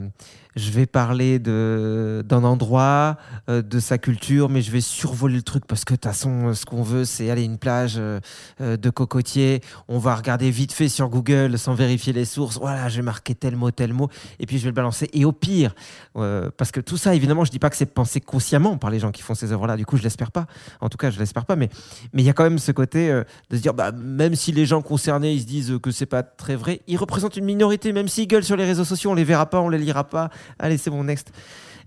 [0.56, 3.16] je vais parler de- d'un endroit,
[3.48, 6.48] euh, de sa culture, mais je vais survoler le truc parce que, de toute façon,
[6.48, 9.60] euh, ce qu'on veut, c'est aller une plage de cocotiers.
[9.88, 12.58] On va regarder vite fait sur Google sans vérifier les sources.
[12.58, 14.08] Voilà, j'ai marqué tel mot, tel mot,
[14.38, 15.08] et puis je vais le balancer.
[15.12, 15.74] Et au pire,
[16.14, 19.12] parce que tout ça, évidemment, je dis pas que c'est pensé consciemment par les gens
[19.12, 20.46] qui font ces œuvres-là, du coup, je l'espère pas.
[20.80, 21.68] En tout cas, je l'espère pas, mais
[22.12, 23.08] mais il y a quand même ce côté
[23.50, 26.22] de se dire, bah, même si les gens concernés ils se disent que c'est pas
[26.22, 29.24] très vrai, ils représentent une minorité, même s'ils gueulent sur les réseaux sociaux, on les
[29.24, 30.30] verra pas, on les lira pas.
[30.60, 31.32] Allez, c'est mon next.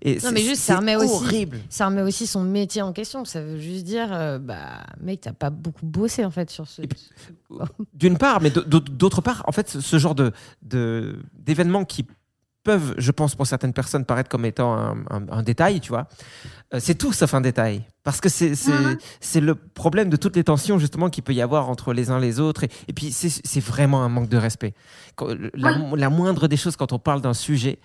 [0.02, 1.48] Et Non, mais juste, ça remet aussi.
[1.70, 3.24] Ça remet aussi son métier en question.
[3.26, 6.82] Ça veut juste dire, euh, bah, mec, t'as pas beaucoup bossé en fait sur ce.
[7.94, 12.06] D'une part, mais d'aut- d'autre part, en fait, ce- genre de de- d'événements qui
[12.68, 16.08] peuvent, je pense, pour certaines personnes paraître comme étant un, un- un détail, tu vois,
[16.74, 17.84] euh, c'est tout sauf un détail.
[18.04, 21.42] Parce que c'est c'est- c'est le problème de toutes les tensions, justement, qu'il peut y
[21.42, 22.64] avoir entre les uns les autres.
[22.66, 24.74] Et, et puis, c'est vraiment un manque de respect.
[25.54, 27.80] La, la moindre des choses, quand on parle d'un sujet,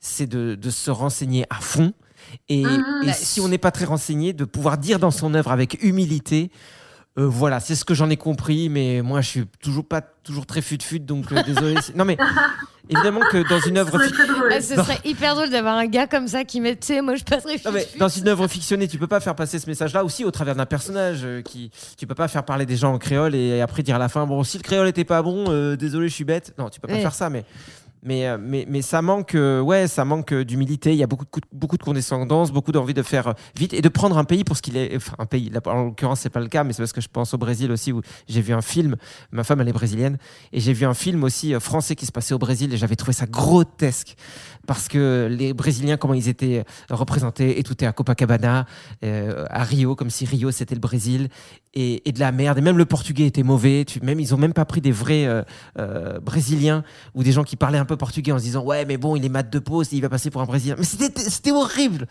[0.00, 1.92] c'est de, de se renseigner à fond.
[2.48, 2.84] Et, Mhm.
[3.02, 5.82] et Bah, si on n'est pas très renseigné, de pouvoir dire dans son œuvre avec
[5.82, 6.50] humilité,
[7.16, 10.46] euh, voilà, c'est ce que j'en ai compris, mais moi je suis toujours pas toujours
[10.46, 11.76] très fut-fut, donc euh, désolé.
[11.94, 12.16] Non mais
[12.88, 14.00] évidemment que dans une œuvre.
[14.50, 17.14] Ah, ce serait hyper drôle d'avoir un gars comme ça qui met, tu sais, moi
[17.14, 17.60] je passerais.
[17.72, 17.98] Mais fut-fut.
[17.98, 20.66] dans une œuvre fictionnée, tu peux pas faire passer ce message-là aussi au travers d'un
[20.66, 23.96] personnage euh, qui, tu peux pas faire parler des gens en créole et, après dire
[23.96, 26.52] à la fin, bon, si le créole était pas bon, euh, désolé, je suis bête.
[26.58, 27.00] Non, tu peux pas Ouais.
[27.00, 27.44] faire ça, mais.
[28.06, 30.92] Mais, euh, mais, mais ça manque, euh, ouais, ça manque euh, d'humilité.
[30.92, 33.80] Il y a beaucoup de, cou- beaucoup de condescendance, beaucoup d'envie de faire vite et
[33.80, 34.94] de prendre un pays pour ce qu'il est.
[34.96, 35.50] Enfin, un pays.
[35.66, 37.92] En l'occurrence, c'est pas le cas, mais c'est parce que je pense au Brésil aussi
[37.92, 38.96] où j'ai vu un film.
[39.32, 40.18] Ma femme, elle est brésilienne
[40.52, 43.14] et j'ai vu un film aussi français qui se passait au Brésil et j'avais trouvé
[43.14, 44.16] ça grotesque
[44.66, 48.66] parce que les Brésiliens, comment ils étaient euh, représentés et tout est à Copacabana,
[49.04, 51.28] euh, à Rio, comme si Rio c'était le Brésil
[51.74, 52.58] et, et de la merde.
[52.58, 53.84] Et même le portugais était mauvais.
[53.84, 55.42] Tu, même ils ont même pas pris des vrais euh,
[55.78, 56.84] euh, Brésiliens
[57.14, 59.24] ou des gens qui parlaient un peu portugais en se disant ouais mais bon il
[59.24, 60.76] est mat de pause, il va passer pour un Brésilien.
[60.78, 62.06] Mais c'était horrible.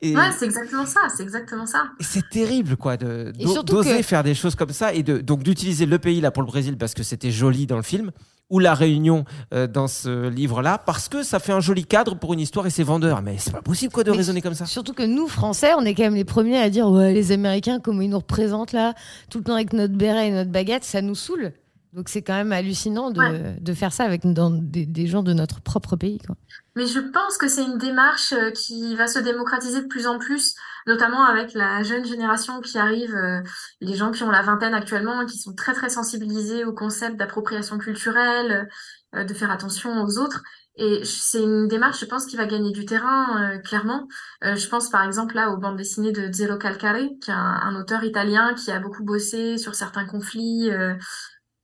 [0.00, 1.84] Et, Ouais, c'est exactement ça, c'est exactement ça.
[2.00, 3.32] c'est terrible quoi de
[3.64, 6.42] d'oser que- faire des choses comme ça et de donc d'utiliser le pays là pour
[6.42, 8.10] le Brésil parce que c'était joli dans le film
[8.52, 12.32] ou la Réunion euh, dans ce livre-là parce que ça fait un joli cadre pour
[12.34, 13.20] une histoire et c'est vendeur.
[13.22, 14.66] Mais c'est pas possible quoi de Mais raisonner comme ça.
[14.66, 17.80] Surtout que nous, Français, on est quand même les premiers à dire ouais, les Américains,
[17.80, 18.94] comment ils nous représentent là,
[19.30, 21.52] tout le temps avec notre béret et notre baguette, ça nous saoule.
[21.94, 23.56] Donc c'est quand même hallucinant de, Ouais.
[23.60, 26.18] de faire ça avec dans des, des gens de notre propre pays.
[26.26, 26.36] Quoi.
[26.74, 30.18] Mais je pense que c'est une démarche euh, qui va se démocratiser de plus en
[30.18, 30.54] plus,
[30.86, 33.42] notamment avec la jeune génération qui arrive, euh,
[33.80, 37.76] les gens qui ont la vingtaine actuellement, qui sont très très sensibilisés au concept d'appropriation
[37.78, 38.68] culturelle,
[39.14, 40.42] euh, de faire attention aux autres.
[40.76, 44.08] Et c'est une démarche, je pense, qui va gagner du terrain, clairement.
[44.40, 47.76] Je pense par exemple là aux bandes dessinées de Zero Calcare, qui est un, un
[47.78, 50.70] auteur italien qui a beaucoup bossé sur certains conflits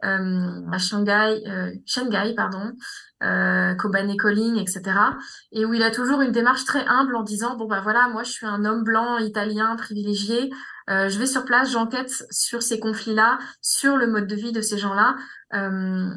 [0.02, 1.42] à Shanghai,
[1.86, 2.74] Shanghai, pardon,
[3.23, 4.83] euh, Kobane Calling, etc.
[5.53, 8.23] Et où il a toujours une démarche très humble en disant bon bah voilà, moi
[8.23, 10.51] je suis un homme blanc italien privilégié,
[10.91, 14.61] euh, je vais sur place, j'enquête sur ces conflits-là, sur le mode de vie de
[14.61, 15.16] ces gens-là.
[15.55, 16.11] Euh,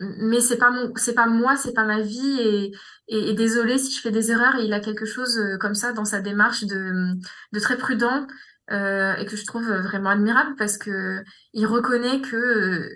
[0.00, 2.72] mais c'est pas mon, c'est pas moi, c'est pas ma vie et,
[3.08, 4.56] et, et désolé si je fais des erreurs.
[4.56, 7.14] Et il a quelque chose euh, comme ça dans sa démarche de,
[7.52, 8.26] de très prudent
[8.70, 12.88] euh, et que je trouve vraiment admirable parce que il reconnaît que euh,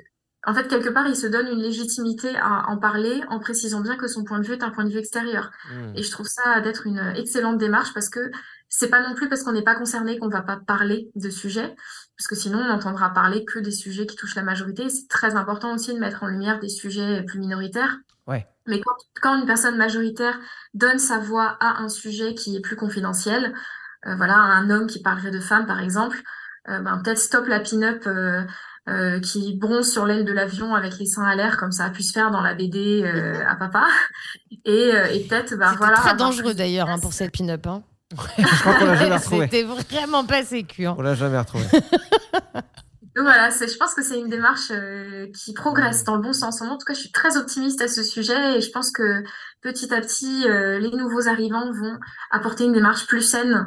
[0.45, 3.97] en fait, quelque part, il se donne une légitimité à en parler en précisant bien
[3.97, 5.51] que son point de vue est un point de vue extérieur.
[5.71, 5.93] Hmm.
[5.95, 8.31] Et je trouve ça d'être une excellente démarche parce que
[8.69, 11.77] c'est pas non plus parce qu'on n'est pas concerné qu'on va pas parler de sujets,
[12.17, 14.89] parce que sinon on n'entendra parler que des sujets qui touchent la majorité.
[14.89, 17.99] C'est très important aussi de mettre en lumière des sujets plus minoritaires.
[18.27, 18.47] Ouais.
[18.67, 20.41] Mais quand, quand une personne majoritaire
[20.73, 23.55] donne sa voix à un sujet qui est plus confidentiel,
[24.07, 26.23] euh, voilà, un homme qui parlerait de femmes par exemple,
[26.69, 28.43] euh, ben, peut-être stop la pin-up euh,
[28.89, 31.91] euh, qui bronze sur l'aile de l'avion avec les seins à l'air comme ça a
[31.91, 33.87] pu se faire dans la BD euh, à papa.
[34.65, 35.97] Et, euh, et peut-être, ben C'était voilà.
[35.97, 37.67] très dangereux d'ailleurs hein, pour cette pin-up.
[37.67, 37.83] Hein.
[38.39, 39.47] Je crois qu'on l'a jamais retrouvé.
[39.51, 40.87] C'était vraiment pas sécu.
[40.87, 40.95] hein.
[40.99, 41.65] On l'a jamais retrouvé.
[43.15, 46.33] Donc voilà, c'est, je pense que c'est une démarche euh, qui progresse dans le bon
[46.33, 46.63] sens.
[46.63, 49.23] En tout cas, je suis très optimiste à ce sujet et je pense que
[49.61, 51.99] petit à petit, euh, les nouveaux arrivants vont
[52.31, 53.67] apporter une démarche plus saine.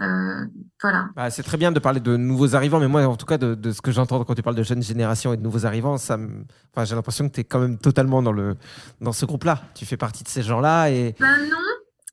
[0.00, 0.44] Euh,
[0.82, 1.08] voilà.
[1.16, 3.54] Bah, c'est très bien de parler de nouveaux arrivants, mais moi, en tout cas, de,
[3.54, 6.16] de ce que j'entends quand tu parles de jeunes générations et de nouveaux arrivants, ça
[6.18, 6.44] me...
[6.74, 8.56] enfin, j'ai l'impression que tu es quand même totalement dans, le...
[9.00, 9.62] dans ce groupe-là.
[9.74, 11.14] Tu fais partie de ces gens-là et.
[11.18, 11.56] Ben non,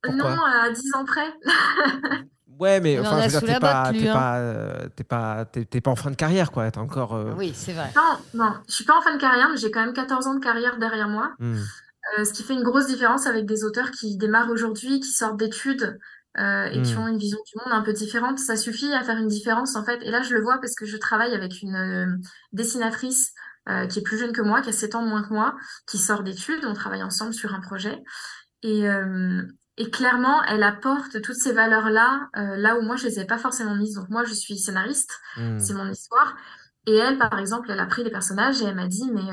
[0.01, 1.33] Pourquoi non, à 10 ans près.
[2.59, 4.13] Ouais, mais enfin, a je veux dire, t'es pas, t'es hein.
[4.13, 6.69] pas, euh, t'es pas, t'es- t'es pas en fin de carrière, quoi.
[6.69, 7.15] T'es encore.
[7.15, 7.89] euh, Oui, c'est vrai.
[7.95, 10.35] Non, non, je suis pas en fin de carrière, mais j'ai quand même 14 ans
[10.35, 11.31] de carrière derrière moi.
[11.39, 11.55] hmm.
[12.19, 15.37] Euh, ce qui fait une grosse différence avec des auteurs qui démarrent aujourd'hui, qui sortent
[15.37, 15.97] d'études
[16.39, 16.97] euh, et qui Mm.
[16.97, 18.39] ont une vision du monde un peu différente.
[18.39, 20.01] Ça suffit à faire une différence en fait.
[20.03, 22.07] Et là, je le vois parce que je travaille avec une euh,
[22.51, 23.33] dessinatrice
[23.69, 25.55] euh, qui est plus jeune que moi, qui a 7 ans moins que moi,
[25.87, 26.65] qui sort d'études.
[26.65, 28.01] On travaille ensemble sur un projet.
[28.63, 29.41] Et, euh,
[29.77, 33.75] et clairement, elle apporte toutes ces valeurs-là là où moi, je les ai pas forcément
[33.75, 33.95] mises.
[33.95, 35.59] Donc moi, je suis scénariste, Hmm.
[35.59, 36.35] c'est mon histoire.
[36.85, 39.23] Et elle, par exemple, elle a pris les personnages et elle m'a dit, mais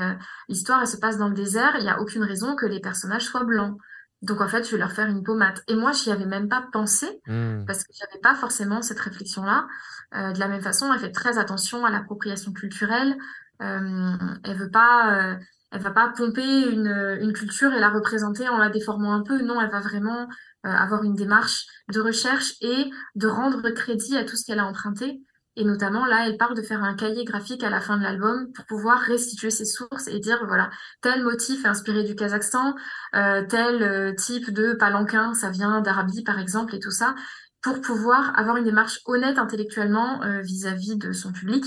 [0.49, 3.25] l'histoire, elle se passe dans le désert, il n'y a aucune raison que les personnages
[3.25, 3.77] soient blancs.
[4.21, 5.63] Donc en fait, je vais leur faire une peau mate.
[5.67, 7.65] Et moi, j'y avais même pas pensé Hmm.
[7.65, 9.67] parce que j'avais pas forcément cette réflexion-là.
[10.15, 13.15] Euh, de la même façon, elle fait très attention à l'appropriation culturelle.
[13.61, 15.35] Euh, elle veut pas, euh,
[15.71, 19.41] elle va pas pomper une, une culture et la représenter en la déformant un peu.
[19.41, 20.27] Non, elle va vraiment
[20.63, 25.21] avoir une démarche de recherche et de rendre crédit à tout ce qu'elle a emprunté.
[25.57, 28.51] Et notamment, là, elle parle de faire un cahier graphique à la fin de l'album
[28.53, 30.69] pour pouvoir restituer ses sources et dire, voilà,
[31.01, 32.73] tel motif est inspiré du Kazakhstan,
[33.15, 37.15] euh, tel euh, type de palanquin, ça vient d'Arabie, par exemple, et tout ça,
[37.61, 41.65] pour pouvoir avoir une démarche honnête intellectuellement euh, vis-à-vis de son public,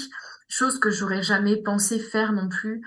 [0.48, 2.82] chose que j'aurais jamais pensé faire non plus,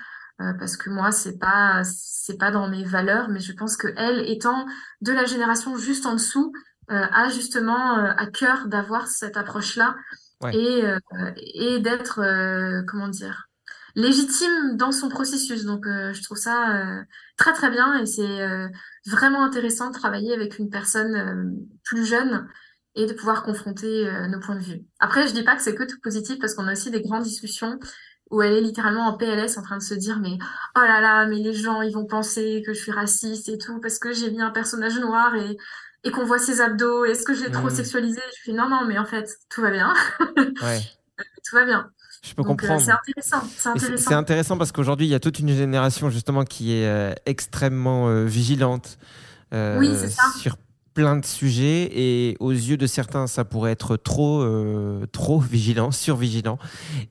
[0.60, 4.20] parce que moi, c'est pas, c'est pas dans mes valeurs, mais je pense que elle,
[4.30, 4.68] étant
[5.02, 6.54] de la génération juste en dessous,
[6.89, 9.95] a justement à cœur d'avoir cette approche-là
[10.43, 10.99] Euh,
[11.38, 13.47] et d'être, euh, comment dire,
[13.95, 15.65] légitime dans son processus.
[15.65, 16.83] Donc, euh, je trouve ça
[17.38, 18.69] très très bien et c'est
[19.07, 22.47] vraiment intéressant de travailler avec une personne plus jeune
[22.95, 24.81] et de pouvoir confronter nos points de vue.
[24.99, 27.23] Après, je dis pas que c'est que tout positif parce qu'on a aussi des grandes
[27.23, 27.79] discussions
[28.29, 30.38] où elle est littéralement en PLS en train de se dire mais
[30.75, 33.79] oh là là mais les gens ils vont penser que je suis raciste et tout
[33.79, 35.57] parce que j'ai mis un personnage noir et
[36.08, 37.76] et qu'on voit ses abdos est-ce que je l'ai trop Mhm.
[37.76, 38.22] sexualisé?
[38.38, 39.93] Je fais non non mais en fait tout va bien
[40.64, 40.82] Ouais.
[41.47, 41.89] tout va bien
[42.24, 42.82] Je peux donc euh, comprendre.
[42.82, 46.43] c'est intéressant c'est intéressant C'est intéressant parce qu'aujourd'hui, il y a toute une génération justement
[46.43, 48.97] qui est euh, extrêmement euh, vigilante
[49.53, 49.89] Oui,
[50.41, 50.58] sur
[50.98, 55.91] plein de sujets et aux yeux de certains, ça pourrait être trop, euh, trop vigilant,
[55.91, 56.58] survigilant.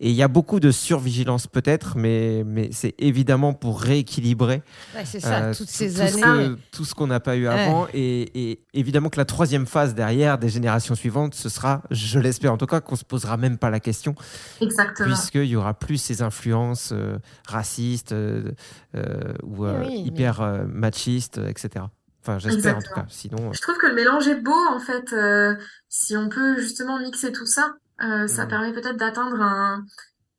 [0.01, 4.63] Et il y a beaucoup de survigilance peut-être, mais, mais c'est évidemment pour rééquilibrer
[4.97, 6.11] Ouais, c'est ça, euh, toutes tout- ces tout années.
[6.11, 7.55] ce que- tout ce qu'on n'a pas eu Ouais.
[7.55, 7.87] avant.
[7.95, 12.53] Et, et évidemment que la troisième phase derrière des générations suivantes, ce sera, je l'espère
[12.53, 14.17] en tout cas, qu'on se posera même pas la question,
[14.61, 15.09] Exactement.
[15.15, 21.85] puisqu'il y aura plus ces influences euh, racistes ou euh, Oui, hyper machistes, etc.
[22.27, 23.07] Enfin, j'espère en tout cas.
[23.09, 25.13] Sinon, euh, Je trouve que le mélange est beau, en fait.
[25.13, 25.55] euh,
[25.89, 28.49] si on peut justement mixer tout ça, euh, ça Mhm.
[28.49, 29.85] permet peut-être d'atteindre un,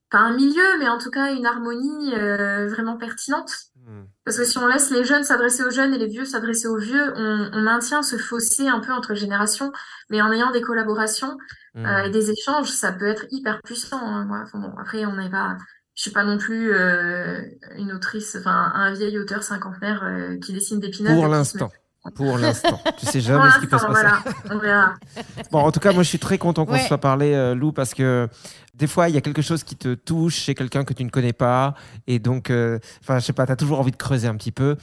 [0.10, 3.52] pas un milieu, mais en tout cas une harmonie euh, vraiment pertinente.
[3.86, 4.04] Hmm.
[4.26, 6.78] Parce que si on laisse les jeunes s'adresser aux jeunes et les vieux s'adresser aux
[6.78, 9.72] vieux, on, on maintient ce fossé un peu entre générations,
[10.10, 11.38] mais en ayant des collaborations
[11.78, 14.00] euh, et des échanges, ça peut être hyper puissant.
[14.02, 14.28] hein.
[14.44, 15.58] Enfin bon, après, on n'est pas,
[15.98, 17.42] je suis pas non plus euh,
[17.76, 21.72] une autrice, enfin un vieil auteur cinquantenaire euh, qui dessine des pin-ups et pour l'instant.
[22.06, 22.80] met- Pour l'instant.
[23.00, 24.02] Tu sais jamais ce qui peut se passer.
[24.02, 24.94] voilà, on verra.
[25.52, 26.80] Bon, en tout cas, moi, je suis très content qu'on Ouais.
[26.82, 28.30] se soit parlé, euh, Lou, parce que
[28.76, 31.10] des fois, il y a quelque chose qui te touche chez quelqu'un que tu ne
[31.10, 31.74] connais pas.
[32.06, 34.52] Et donc, euh, enfin, je sais pas, tu as toujours envie de creuser un petit
[34.52, 34.78] peu.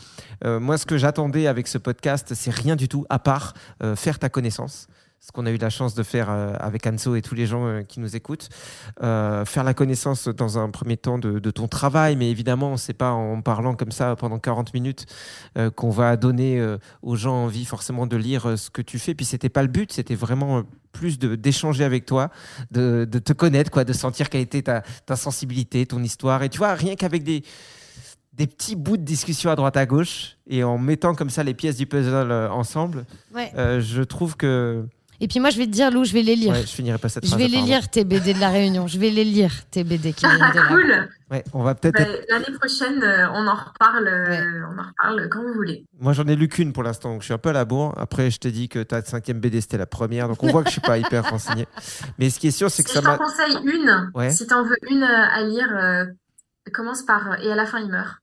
[0.45, 3.55] Euh, moi, ce que j'attendais avec ce podcast, c'est rien du tout, à part
[3.85, 4.89] euh, faire ta connaissance.
[5.27, 7.67] Ce qu'on a eu la chance de faire euh, avec Anso et tous les gens
[7.67, 8.51] euh, qui nous écoutent.
[9.03, 12.93] Euh, faire la connaissance dans un premier temps de, de ton travail, mais évidemment, c'est
[12.93, 15.07] pas en parlant comme ça pendant 40 minutes
[15.57, 19.15] euh, qu'on va donner euh, aux gens envie forcément de lire ce que tu fais.
[19.15, 20.63] Puis c'était pas le but, c'était vraiment
[20.93, 22.29] plus d'échanger avec toi,
[22.71, 26.43] de, de te connaître, quoi, de sentir quelle était ta, ta sensibilité, ton histoire.
[26.43, 27.43] Et tu vois, rien qu'avec des,
[28.35, 31.55] des petits bouts de discussion à droite à gauche et en mettant comme ça les
[31.55, 33.51] pièces du puzzle ensemble, Ouais.
[33.57, 34.85] euh, je trouve que.
[35.21, 36.53] Et puis moi, je vais te dire, Lou, je vais les lire.
[36.53, 38.87] Ouais, je finirai pas cette Je vais les lire, tes BD de la Réunion.
[38.87, 40.67] Je vais les lire, tes BD qui viennent de là.
[40.69, 41.09] Cool.
[41.31, 42.01] Ouais, on va peut-être.
[42.01, 45.85] Être- L'année prochaine, euh, on en reparle, euh, on en reparle quand vous voulez.
[46.01, 47.95] Moi, j'en ai lu qu'une pour l'instant, donc je suis un peu à la bourre.
[47.97, 50.69] Après, je t'ai dit que ta cinquième BD, c'était la première, donc on voit que
[50.69, 51.67] je suis pas hyper renseigné.
[52.19, 53.19] Mais ce qui est sûr, c'est que Si ça je t'en m'a.
[53.19, 54.31] conseille une, Ouais.
[54.31, 56.05] si t'en veux une euh, à lire, euh,
[56.73, 58.17] commence par Et à la fin, il meurt.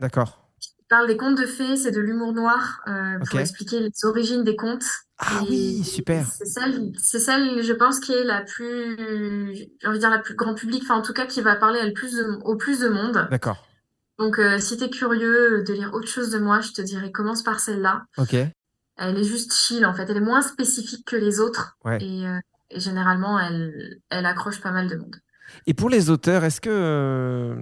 [0.00, 0.45] D'accord.
[0.88, 4.54] Parle des contes de fées, c'est de l'humour noir euh, pour expliquer les origines des
[4.54, 4.84] contes.
[5.18, 6.26] Ah Et oui, super.
[6.26, 8.96] C'est celle, c'est celle, je pense, qui est la plus,
[9.54, 11.80] j'ai envie de dire la plus grand public, enfin en tout cas qui va parler
[11.80, 13.26] à le plus de- au plus de monde.
[13.30, 13.66] D'accord.
[14.18, 17.42] Donc euh, si t'es curieux de lire autre chose de moi, je te dirais commence
[17.42, 18.04] par celle-là.
[18.16, 18.34] Ok.
[18.98, 21.98] Elle est juste chill en fait, elle est moins spécifique que les autres Ouais.
[22.00, 22.38] et, euh,
[22.70, 25.16] et généralement elle, elle accroche pas mal de monde.
[25.66, 27.56] Et pour les auteurs, est-ce que, euh,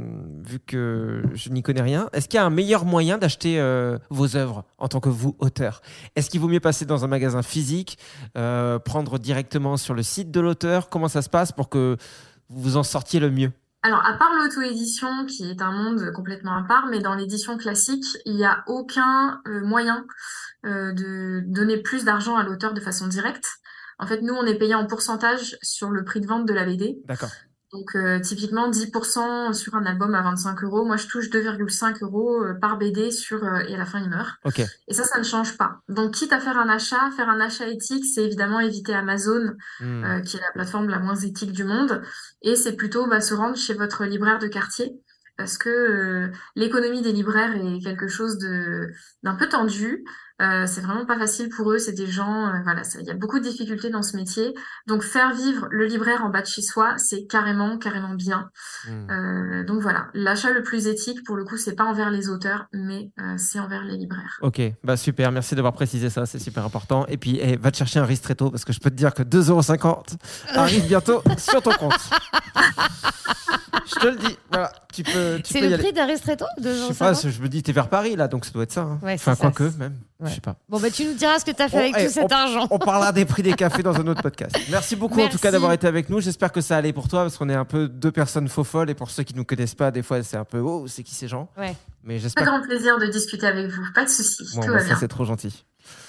[0.44, 3.98] vu que je n'y connais rien, est-ce qu'il y a un meilleur moyen d'acheter euh,
[4.10, 5.80] vos œuvres en tant que vous, auteur?
[6.16, 7.98] Est-ce qu'il vaut mieux passer dans un magasin physique,
[8.36, 10.88] euh, prendre directement sur le site de l'auteur?
[10.88, 11.96] Comment ça se passe pour que
[12.48, 13.52] vous vous en sortiez le mieux?
[13.82, 18.06] Alors, à part l'auto-édition, qui est un monde complètement à part, mais dans l'édition classique,
[18.24, 20.06] il n'y a aucun moyen
[20.64, 23.46] de donner plus d'argent à l'auteur de façon directe.
[23.98, 26.64] En fait, nous, on est payé en pourcentage sur le prix de vente de la
[26.64, 26.98] BD.
[27.04, 27.30] D'accord.
[27.74, 30.84] Donc, euh, typiquement, 10% sur un album à 25 euros.
[30.84, 34.08] Moi, je touche 2,5 euros euh, par BD sur euh, Et à la fin, il
[34.08, 34.36] meurt.
[34.86, 35.80] Et ça, ça ne change pas.
[35.88, 40.04] Donc, quitte à faire un achat, faire un achat éthique, c'est évidemment éviter Amazon, Hmm.
[40.04, 42.00] euh, qui est la plateforme la moins éthique du monde.
[42.42, 44.92] Et c'est plutôt bah, se rendre chez votre libraire de quartier.
[45.36, 48.38] Parce que euh, l'économie des libraires est quelque chose
[49.24, 50.04] d'un peu tendu.
[50.42, 51.78] Euh, c'est vraiment pas facile pour eux.
[51.78, 54.52] C'est des gens, euh, voilà, il y a beaucoup de difficultés dans ce métier.
[54.86, 58.50] Donc faire vivre le libraire en bas de chez soi, c'est carrément, carrément bien.
[58.88, 59.10] Hmm.
[59.10, 62.66] Euh, donc voilà, l'achat le plus éthique, pour le coup, c'est pas envers les auteurs,
[62.72, 64.38] mais euh, c'est envers les libraires.
[64.42, 67.06] Ok, bah super, merci d'avoir précisé ça, c'est super important.
[67.06, 69.22] Et puis, eh, va te chercher un ristretto parce que je peux te dire que
[69.22, 70.16] 2,50€
[70.54, 72.10] arrive bientôt sur ton compte.
[73.86, 76.70] je te le dis, voilà, tu peux, tu C'est y le prix d'un ristretto de
[76.70, 78.82] Je sais pas, je me dis, t'es vers Paris là, donc ça doit être ça.
[78.82, 78.98] hein.
[79.02, 79.88] Ouais, enfin, c'est ça.
[80.30, 80.56] Je sais pas.
[80.68, 82.24] Bon, bah, tu nous diras ce que tu as fait On- avec eh, tout cet
[82.24, 82.66] on- argent.
[82.70, 84.56] On parlera des prix des cafés dans un autre podcast.
[84.70, 86.20] Merci beaucoup en tout cas d'avoir été avec nous.
[86.20, 88.90] J'espère que ça allait pour toi parce qu'on est un peu deux personnes faux folles
[88.90, 91.14] et pour ceux qui nous connaissent pas, des fois c'est un peu oh, c'est qui
[91.14, 91.48] ces gens?
[91.58, 91.74] Ouais.
[92.02, 92.44] Mais Très j'espère.
[92.44, 95.08] grand plaisir de discuter avec vous, pas de souci, Bon, tout bah, va ça c'est
[95.08, 95.64] trop gentil.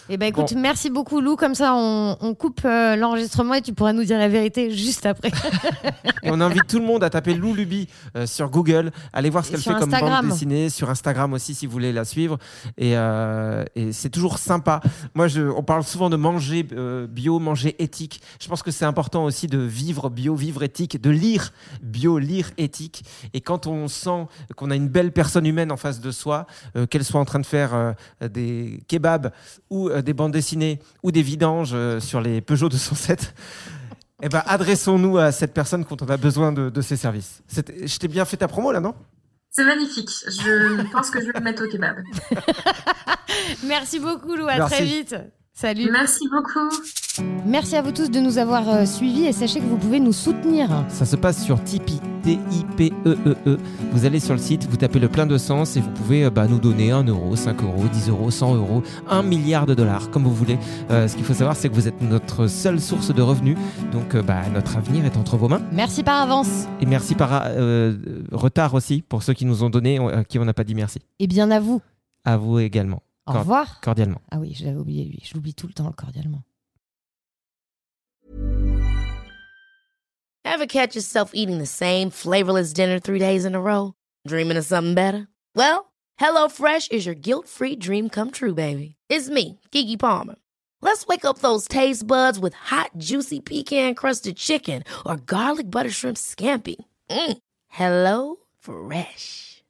[0.09, 0.59] Eh ben écoute, Bon.
[0.59, 4.19] merci beaucoup Lou, comme ça on, on coupe euh, l'enregistrement et tu pourras nous dire
[4.19, 5.31] la vérité juste après.
[6.21, 8.91] Et on invite tout le monde à taper Lou Luby euh, sur Google.
[9.13, 10.69] Allez voir ce qu'elle fait comme bande dessinée.
[10.69, 12.37] Sur Instagram aussi, si vous voulez la suivre.
[12.77, 14.79] Et, euh, et c'est toujours sympa.
[15.15, 16.67] Moi, je, on parle souvent de manger
[17.09, 18.21] bio, manger éthique.
[18.39, 21.51] Je pense que c'est important aussi de vivre bio, vivre éthique, de lire
[21.81, 23.03] bio, lire éthique.
[23.33, 26.45] Et quand on sent qu'on a une belle personne humaine en face de soi,
[26.89, 29.31] qu'elle soit en train de faire des kebabs
[29.69, 33.33] ou euh, des bandes dessinées ou des vidanges euh, sur les Peugeot 207,
[34.21, 37.41] eh ben, adressons-nous à cette personne quand on a besoin de, de ses services.
[37.51, 38.93] Je t'ai bien fait ta promo là, non?
[39.49, 40.09] C'est magnifique.
[40.27, 41.97] Je pense que je vais me mettre au kebab.
[43.65, 44.75] merci beaucoup Lou, à Merci.
[44.75, 45.15] très vite.
[45.57, 45.89] Salut.
[45.89, 46.69] Merci beaucoup.
[47.45, 50.11] Merci à vous tous de nous avoir euh, suivis et sachez que vous pouvez nous
[50.11, 50.67] soutenir.
[50.89, 53.37] Ça se passe sur Tipeee, T-I-P-E-E-E.
[53.47, 53.57] E
[53.93, 56.29] Vous allez sur le site, vous tapez le plein de sens et vous pouvez euh,
[56.29, 60.09] bah, nous donner 1 euro, 5 euros, 10 euros, 100 euros, 1 milliard de dollars,
[60.11, 60.59] comme vous voulez.
[60.91, 63.57] Euh, ce qu'il faut savoir, c'est que vous êtes notre seule source de revenus.
[63.93, 65.61] Donc, euh, bah, notre avenir est entre vos mains.
[65.71, 66.65] Merci par avance.
[66.81, 67.95] Et merci par euh,
[68.33, 70.99] retard aussi pour ceux qui nous ont donné, à qui on n'a pas dit merci.
[71.19, 71.81] Et bien à vous.
[72.25, 73.04] À vous également.
[73.27, 73.81] Au Cor- revoir.
[73.81, 74.21] Cordialement.
[74.31, 75.19] Ah oui, je l'avais oublié lui.
[75.23, 76.43] Je l'oublie tout le temps cordialement.
[80.43, 83.93] Ever catch yourself eating the same flavorless dinner three days in a row?
[84.27, 85.27] Dreaming of something better?
[85.55, 88.95] Well, HelloFresh is your guilt-free dream come true, baby.
[89.09, 90.35] It's me, Kiki Palmer.
[90.81, 96.17] Let's wake up those taste buds with hot, juicy pecan-crusted chicken or garlic butter shrimp
[96.17, 96.75] scampi.
[97.09, 97.37] Mm.
[97.69, 99.54] Hello Fresh.